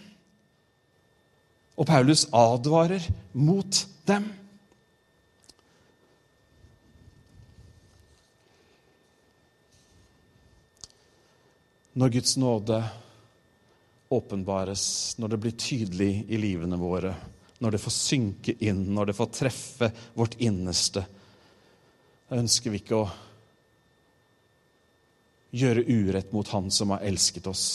[1.76, 4.30] Og Paulus advarer mot dem.
[11.94, 12.80] Når Guds nåde
[14.10, 17.14] åpenbares, når det blir tydelig i livene våre,
[17.62, 21.06] når det får synke inn, når det får treffe vårt innerste.
[22.30, 23.12] Da ønsker vi ikke å
[25.54, 27.68] gjøre urett mot Han som har elsket oss.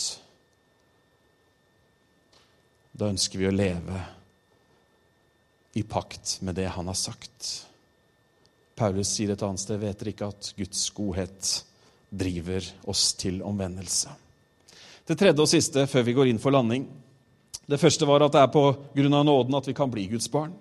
[2.90, 4.02] Da ønsker vi å leve
[5.78, 7.66] i pakt med det Han har sagt.
[8.74, 11.54] Paulus sier et annet sted, vet dere ikke at Guds godhet
[12.08, 14.12] driver oss til omvendelse?
[15.08, 16.86] Det tredje og siste før vi går inn for landing.
[17.68, 18.64] Det første var at det er på
[18.96, 20.52] grunn av nåden at vi kan bli Guds barn.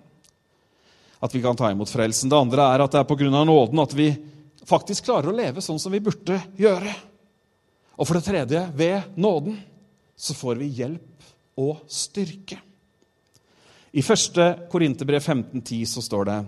[1.20, 2.30] At vi kan ta imot frelsen.
[2.30, 4.10] Det andre er at det er på grunn av nåden at vi
[4.68, 6.94] faktisk klarer å leve sånn som vi burde gjøre.
[7.98, 9.56] Og for det tredje, ved nåden,
[10.16, 12.60] så får vi hjelp og styrke.
[13.92, 14.68] I 1.
[14.70, 16.38] Korinterbrev 15,10 så står det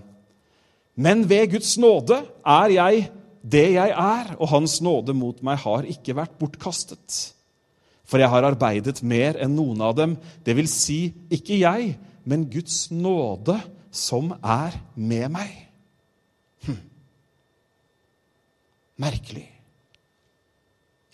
[0.95, 3.09] Men ved Guds nåde er jeg
[3.41, 7.21] det jeg er, og Hans nåde mot meg har ikke vært bortkastet.
[8.05, 10.17] For jeg har arbeidet mer enn noen av dem.
[10.45, 11.95] Det vil si, ikke jeg,
[12.29, 13.57] men Guds nåde
[13.95, 15.55] som er med meg.
[16.67, 16.81] Hm.
[19.01, 19.47] Merkelig.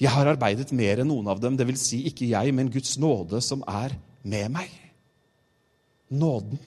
[0.01, 2.97] Jeg har arbeidet mer enn noen av dem, det vil si ikke jeg, men Guds
[3.01, 3.95] nåde som er
[4.27, 4.73] med meg.
[6.13, 6.59] Nåden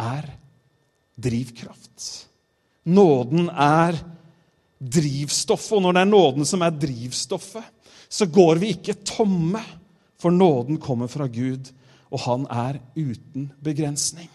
[0.00, 0.26] er
[1.20, 2.26] drivkraft.
[2.90, 3.96] Nåden er
[4.80, 7.64] drivstoffet, og når det er nåden som er drivstoffet,
[8.10, 9.62] så går vi ikke tomme,
[10.20, 11.70] for nåden kommer fra Gud,
[12.10, 14.28] og han er uten begrensning.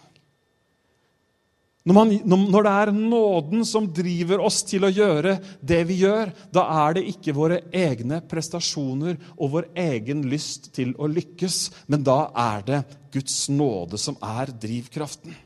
[1.86, 2.12] Når, man,
[2.50, 6.96] når, det er nåden som driver oss til å gjøre det vi gjør, da er
[6.96, 12.66] det ikke våre egne prestasjoner og vår egen lyst til å lykkes, men da er
[12.66, 12.80] det
[13.14, 15.36] Guds nåde som er drivkraften.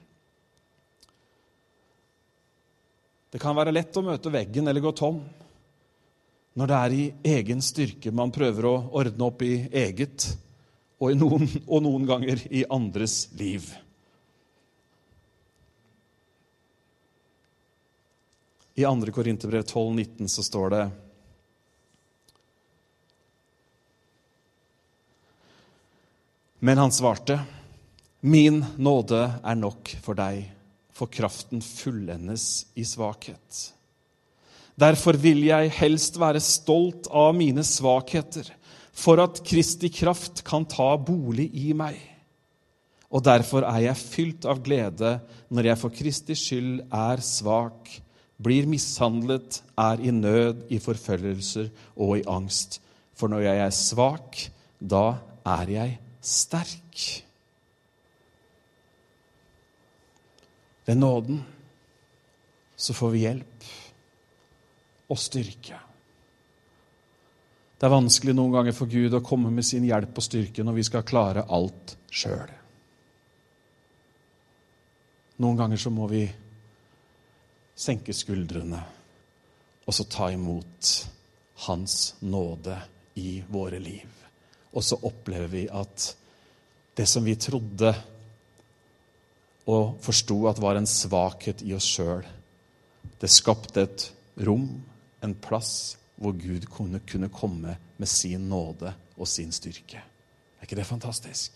[3.31, 5.21] Det kan være lett å møte veggen eller gå tom
[6.59, 7.05] når det er i
[7.37, 10.27] egen styrke man prøver å ordne opp i eget,
[10.99, 13.71] og, noen, og noen ganger i andres liv.
[18.75, 19.15] I 2.
[19.15, 20.85] Korinterbrev 12,19 så står det
[26.61, 27.39] Men han svarte,
[28.21, 30.45] Min nåde er nok for deg,
[31.01, 33.71] for kraften fullendes i svakhet.
[34.81, 38.45] Derfor vil jeg helst være stolt av mine svakheter,
[38.93, 41.97] for at Kristi kraft kan ta bolig i meg.
[43.11, 45.17] Og derfor er jeg fylt av glede
[45.51, 47.89] når jeg for Kristi skyld er svak,
[48.41, 52.79] blir mishandlet, er i nød, i forfølgelser og i angst.
[53.17, 54.39] For når jeg er svak,
[54.81, 57.09] da er jeg sterk.
[60.91, 61.43] Ved nåden
[62.77, 63.67] så får vi hjelp
[65.07, 65.77] og styrke.
[67.79, 70.81] Det er vanskelig noen ganger for Gud å komme med sin hjelp og styrke når
[70.81, 72.51] vi skal klare alt sjøl.
[75.39, 76.25] Noen ganger så må vi
[77.79, 78.83] senke skuldrene
[79.87, 80.95] og så ta imot
[81.71, 82.83] Hans nåde
[83.23, 84.11] i våre liv.
[84.75, 86.15] Og så opplever vi at
[86.99, 87.95] det som vi trodde
[89.69, 92.25] og forsto at var en svakhet i oss sjøl,
[93.21, 94.07] det skapte et
[94.47, 94.69] rom,
[95.21, 100.01] en plass, hvor Gud kunne, kunne komme med sin nåde og sin styrke.
[100.61, 101.53] Er ikke det fantastisk?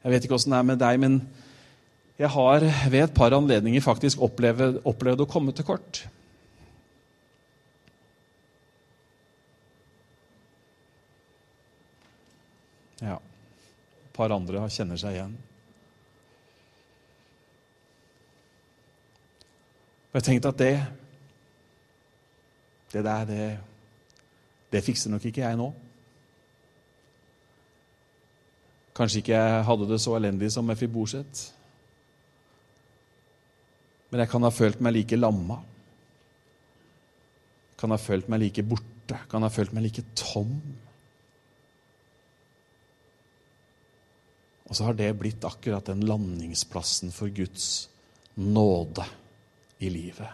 [0.00, 1.20] Jeg vet ikke åssen det er med deg, men
[2.20, 6.02] jeg har ved et par anledninger faktisk opplevd, opplevd å komme til kort.
[13.00, 13.16] Ja.
[13.16, 15.38] Et par andre kjenner seg igjen.
[20.10, 20.74] Og jeg tenkte at det
[22.92, 23.58] Det der, det,
[24.72, 25.68] det fikser nok ikke jeg nå.
[28.98, 31.42] Kanskje ikke jeg hadde det så elendig som Mefiboset.
[34.10, 35.60] Men jeg kan ha følt meg like lamma.
[37.78, 39.20] Kan ha følt meg like borte.
[39.30, 40.58] Kan ha følt meg like tom.
[44.66, 47.86] Og så har det blitt akkurat den landingsplassen for Guds
[48.34, 49.06] nåde
[49.80, 50.28] i livet.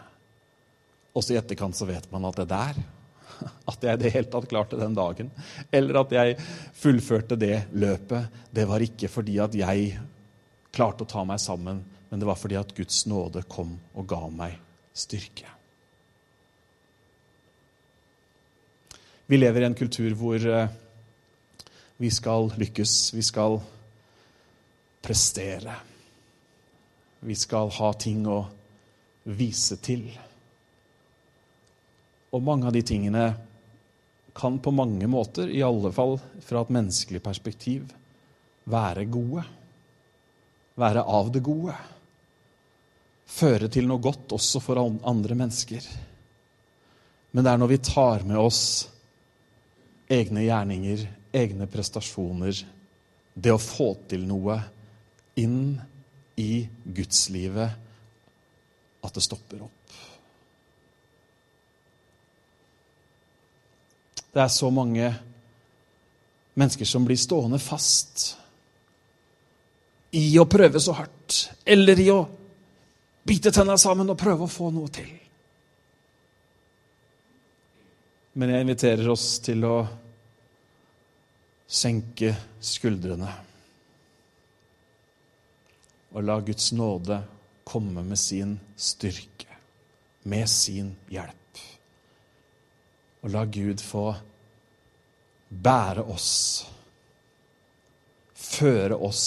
[1.17, 2.79] Også i etterkant så vet man at det der
[3.71, 5.31] At jeg i det hele tatt klarte den dagen,
[5.75, 6.37] eller at jeg
[6.79, 9.91] fullførte det løpet, det var ikke fordi at jeg
[10.73, 14.23] klarte å ta meg sammen, men det var fordi at Guds nåde kom og ga
[14.33, 14.57] meg
[14.97, 15.51] styrke.
[19.27, 20.75] Vi lever i en kultur hvor eh,
[21.99, 23.59] vi skal lykkes, vi skal
[25.03, 25.75] prestere.
[27.27, 28.45] Vi skal ha ting å
[29.27, 30.07] vise til.
[32.31, 33.27] Og mange av de tingene
[34.37, 37.89] kan på mange måter, i alle fall fra et menneskelig perspektiv,
[38.69, 39.45] være gode.
[40.77, 41.75] Være av det gode.
[43.27, 45.87] Føre til noe godt også for andre mennesker.
[47.33, 48.63] Men det er når vi tar med oss
[50.13, 51.03] egne gjerninger,
[51.35, 52.61] egne prestasjoner,
[53.35, 54.61] det å få til noe,
[55.37, 55.75] inn
[56.41, 56.65] i
[56.97, 57.86] gudslivet
[59.07, 59.97] at det stopper opp.
[64.37, 65.13] Det er så mange
[66.57, 68.35] mennesker som blir stående fast
[70.17, 72.19] i å prøve så hardt, eller i å
[73.27, 75.09] bite tenna sammen og prøve å få noe til.
[78.37, 79.77] Men jeg inviterer oss til å
[81.67, 83.31] senke skuldrene
[86.13, 87.19] og la Guds nåde
[87.67, 89.51] komme med sin styrke,
[90.23, 91.61] med sin hjelp.
[93.23, 94.15] Og la Gud få
[95.51, 96.67] bære oss,
[98.35, 99.25] føre oss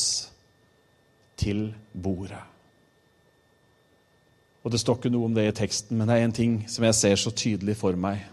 [1.39, 2.45] til bordet.
[4.63, 6.83] Og Det står ikke noe om det i teksten, men det er en ting som
[6.85, 8.25] jeg ser så tydelig for meg.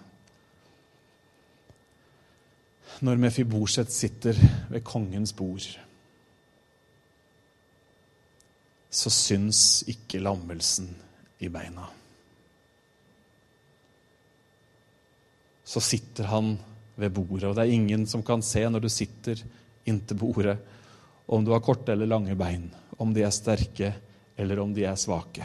[3.01, 4.39] Når Mefiboset sitter
[4.71, 5.67] ved kongens bord
[8.97, 10.89] så syns ikke lammelsen
[11.45, 11.85] i beina.
[15.67, 16.55] Så sitter han
[16.97, 19.43] ved bordet, og det er ingen som kan se når du sitter
[19.85, 20.57] inntil bordet,
[21.27, 23.93] om du har korte eller lange bein, om de er sterke
[24.39, 25.45] eller om de er svake.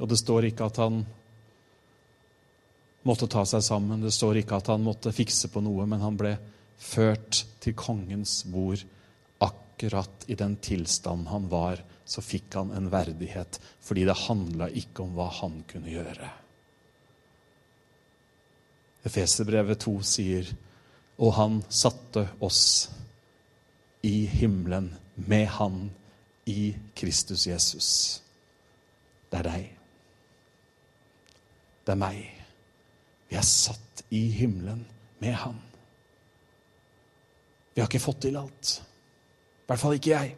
[0.00, 1.04] Og det står ikke at han
[3.04, 4.02] måtte ta seg sammen.
[4.02, 6.34] Det står ikke at han måtte fikse på noe, men han ble
[6.80, 8.82] ført til kongens bord.
[9.44, 15.04] Akkurat i den tilstand han var, så fikk han en verdighet, fordi det handla ikke
[15.04, 16.30] om hva han kunne gjøre.
[19.04, 20.52] Efeserbrevet 2 sier,
[21.20, 22.64] og han satte oss
[24.04, 25.90] i himmelen med han
[26.50, 27.90] i Kristus Jesus.
[29.30, 29.68] Det er deg.
[31.84, 32.33] Det er meg.
[33.28, 34.84] Vi er satt i himmelen
[35.22, 35.60] med Han.
[37.74, 38.74] Vi har ikke fått til alt.
[39.64, 40.34] I hvert fall ikke jeg.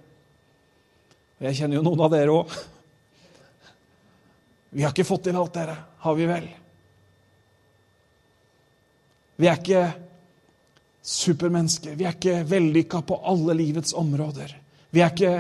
[1.37, 2.55] Og jeg kjenner jo noen av dere òg.
[4.77, 5.75] Vi har ikke fått til alt, dere.
[6.05, 6.47] Har vi vel?
[9.37, 9.83] Vi er ikke
[11.07, 11.97] supermennesker.
[11.97, 14.57] Vi er ikke vellykka på alle livets områder.
[14.91, 15.35] Vi er ikke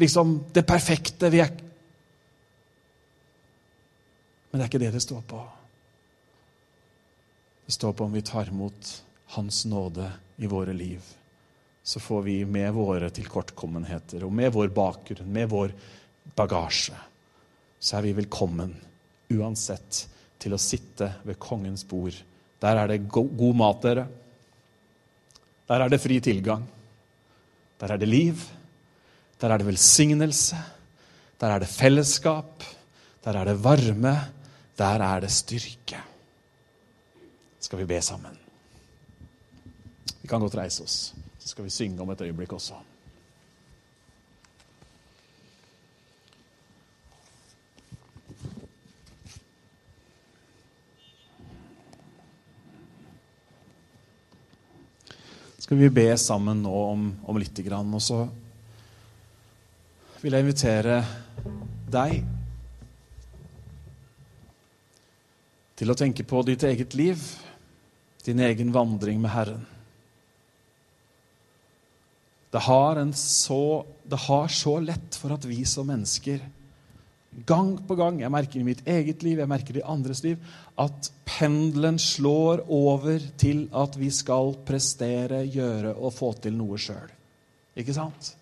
[0.00, 1.30] liksom det perfekte.
[1.30, 1.52] Vi er
[4.50, 5.38] Men det er ikke det det står på.
[7.66, 9.04] Det står på om vi tar imot
[9.34, 11.02] Hans nåde i våre liv.
[11.82, 15.72] Så får vi med våre tilkortkommenheter og med vår bakgrunn, med vår
[16.36, 16.96] bagasje,
[17.78, 18.72] så er vi velkommen
[19.32, 20.04] uansett
[20.40, 22.16] til å sitte ved kongens bord.
[22.60, 24.06] Der er det god mat, dere.
[25.68, 26.64] Der er det fri tilgang.
[27.80, 28.40] Der er det liv.
[29.40, 30.60] Der er det velsignelse.
[31.40, 32.64] Der er det fellesskap.
[33.24, 34.16] Der er det varme.
[34.78, 36.00] Der er det styrke.
[37.64, 38.36] Skal vi be sammen?
[40.20, 41.14] Vi kan godt reise oss.
[41.38, 42.76] Så skal vi synge om et øyeblikk også.
[55.64, 57.88] skal vi be sammen nå om, om lite grann.
[57.96, 58.26] Og så
[60.20, 60.98] vil jeg invitere
[61.88, 62.18] deg
[65.74, 67.24] til å tenke på ditt eget liv,
[68.24, 69.66] din egen vandring med Herren.
[72.54, 76.42] Det har, så, det har så lett for at vi som mennesker
[77.46, 80.38] gang på gang, jeg merker i mitt eget liv, jeg merker det i andres liv,
[80.78, 87.10] at pendelen slår over til at vi skal prestere, gjøre og få til noe sjøl.
[87.74, 88.34] Ikke sant?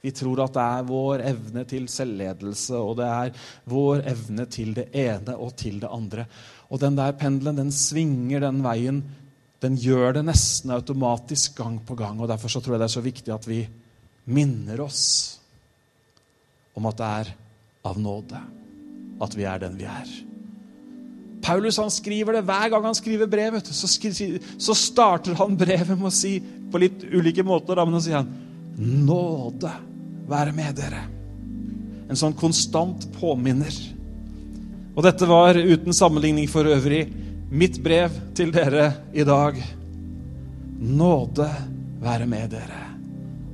[0.00, 3.34] Vi tror at det er vår evne til selvledelse, og det er
[3.68, 6.24] vår evne til det ene og til det andre.
[6.70, 9.02] Og den der pendelen, den svinger den veien.
[9.60, 12.20] Den gjør det nesten automatisk gang på gang.
[12.20, 13.60] og Derfor så tror jeg det er så viktig at vi
[14.30, 15.04] minner oss
[16.78, 17.32] om at det er
[17.90, 18.40] av nåde
[19.20, 20.10] at vi er den vi er.
[21.44, 23.68] Paulus han skriver det hver gang han skriver brevet.
[23.68, 28.20] Så, så starter han brevet med å si på litt ulike måter, men så sier
[28.22, 28.30] han
[28.78, 29.72] nåde
[30.30, 31.02] være med dere.
[32.10, 33.74] En sånn konstant påminner.
[34.96, 37.04] Og dette var uten sammenligning for øvrig
[37.50, 39.58] mitt brev til dere i dag.
[40.80, 41.48] Nåde
[42.02, 42.82] være med dere.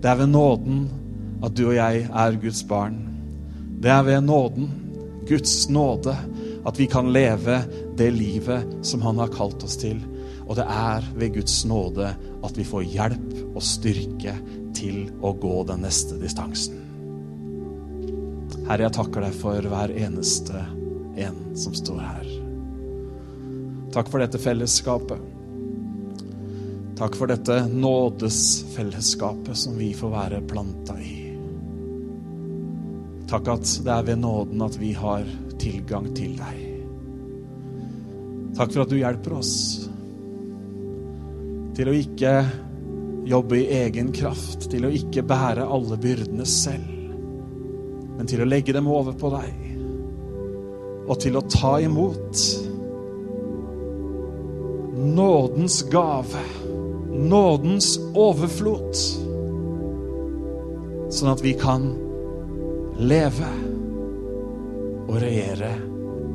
[0.00, 0.86] Det er ved nåden
[1.44, 2.98] at du og jeg er Guds barn.
[3.80, 4.68] Det er ved nåden,
[5.28, 6.14] Guds nåde,
[6.66, 7.60] at vi kan leve
[7.96, 10.00] det livet som Han har kalt oss til.
[10.46, 12.12] Og det er ved Guds nåde
[12.44, 14.34] at vi får hjelp og styrke
[14.76, 16.82] til å gå den neste distansen.
[18.66, 20.64] Herre, jeg takker deg for hver eneste
[21.16, 22.28] en som står her.
[23.94, 25.32] Takk for dette fellesskapet.
[26.96, 31.16] Takk for dette nådesfellesskapet som vi får være planta i.
[33.30, 35.26] Takk at det er ved nåden at vi har
[35.60, 36.62] tilgang til deg.
[38.56, 39.54] Takk for at du hjelper oss
[41.76, 42.32] til å ikke
[43.26, 46.92] jobbe i egen kraft, til å ikke bære alle byrdene selv,
[48.16, 49.66] men til å legge dem over på deg,
[51.06, 52.42] og til å ta imot
[54.96, 56.42] nådens gave,
[57.12, 59.02] nådens overflot,
[61.16, 61.92] sånn at vi kan
[62.98, 63.50] leve
[65.06, 65.70] og regjere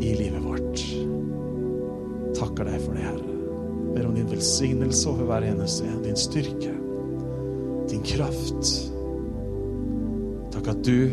[0.02, 0.86] i livet vårt.
[2.38, 3.38] Takker deg for det, Herre.
[3.92, 6.00] Ber om din velsignelse over hver eneste en.
[6.06, 6.72] Din styrke,
[7.92, 8.92] din kraft.
[10.52, 11.12] Takk at du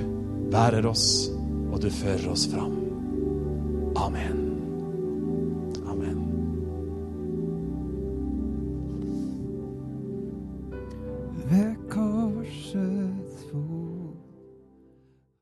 [0.53, 1.29] bærer oss,
[1.73, 2.77] og du fører oss fram.
[3.99, 4.48] Amen.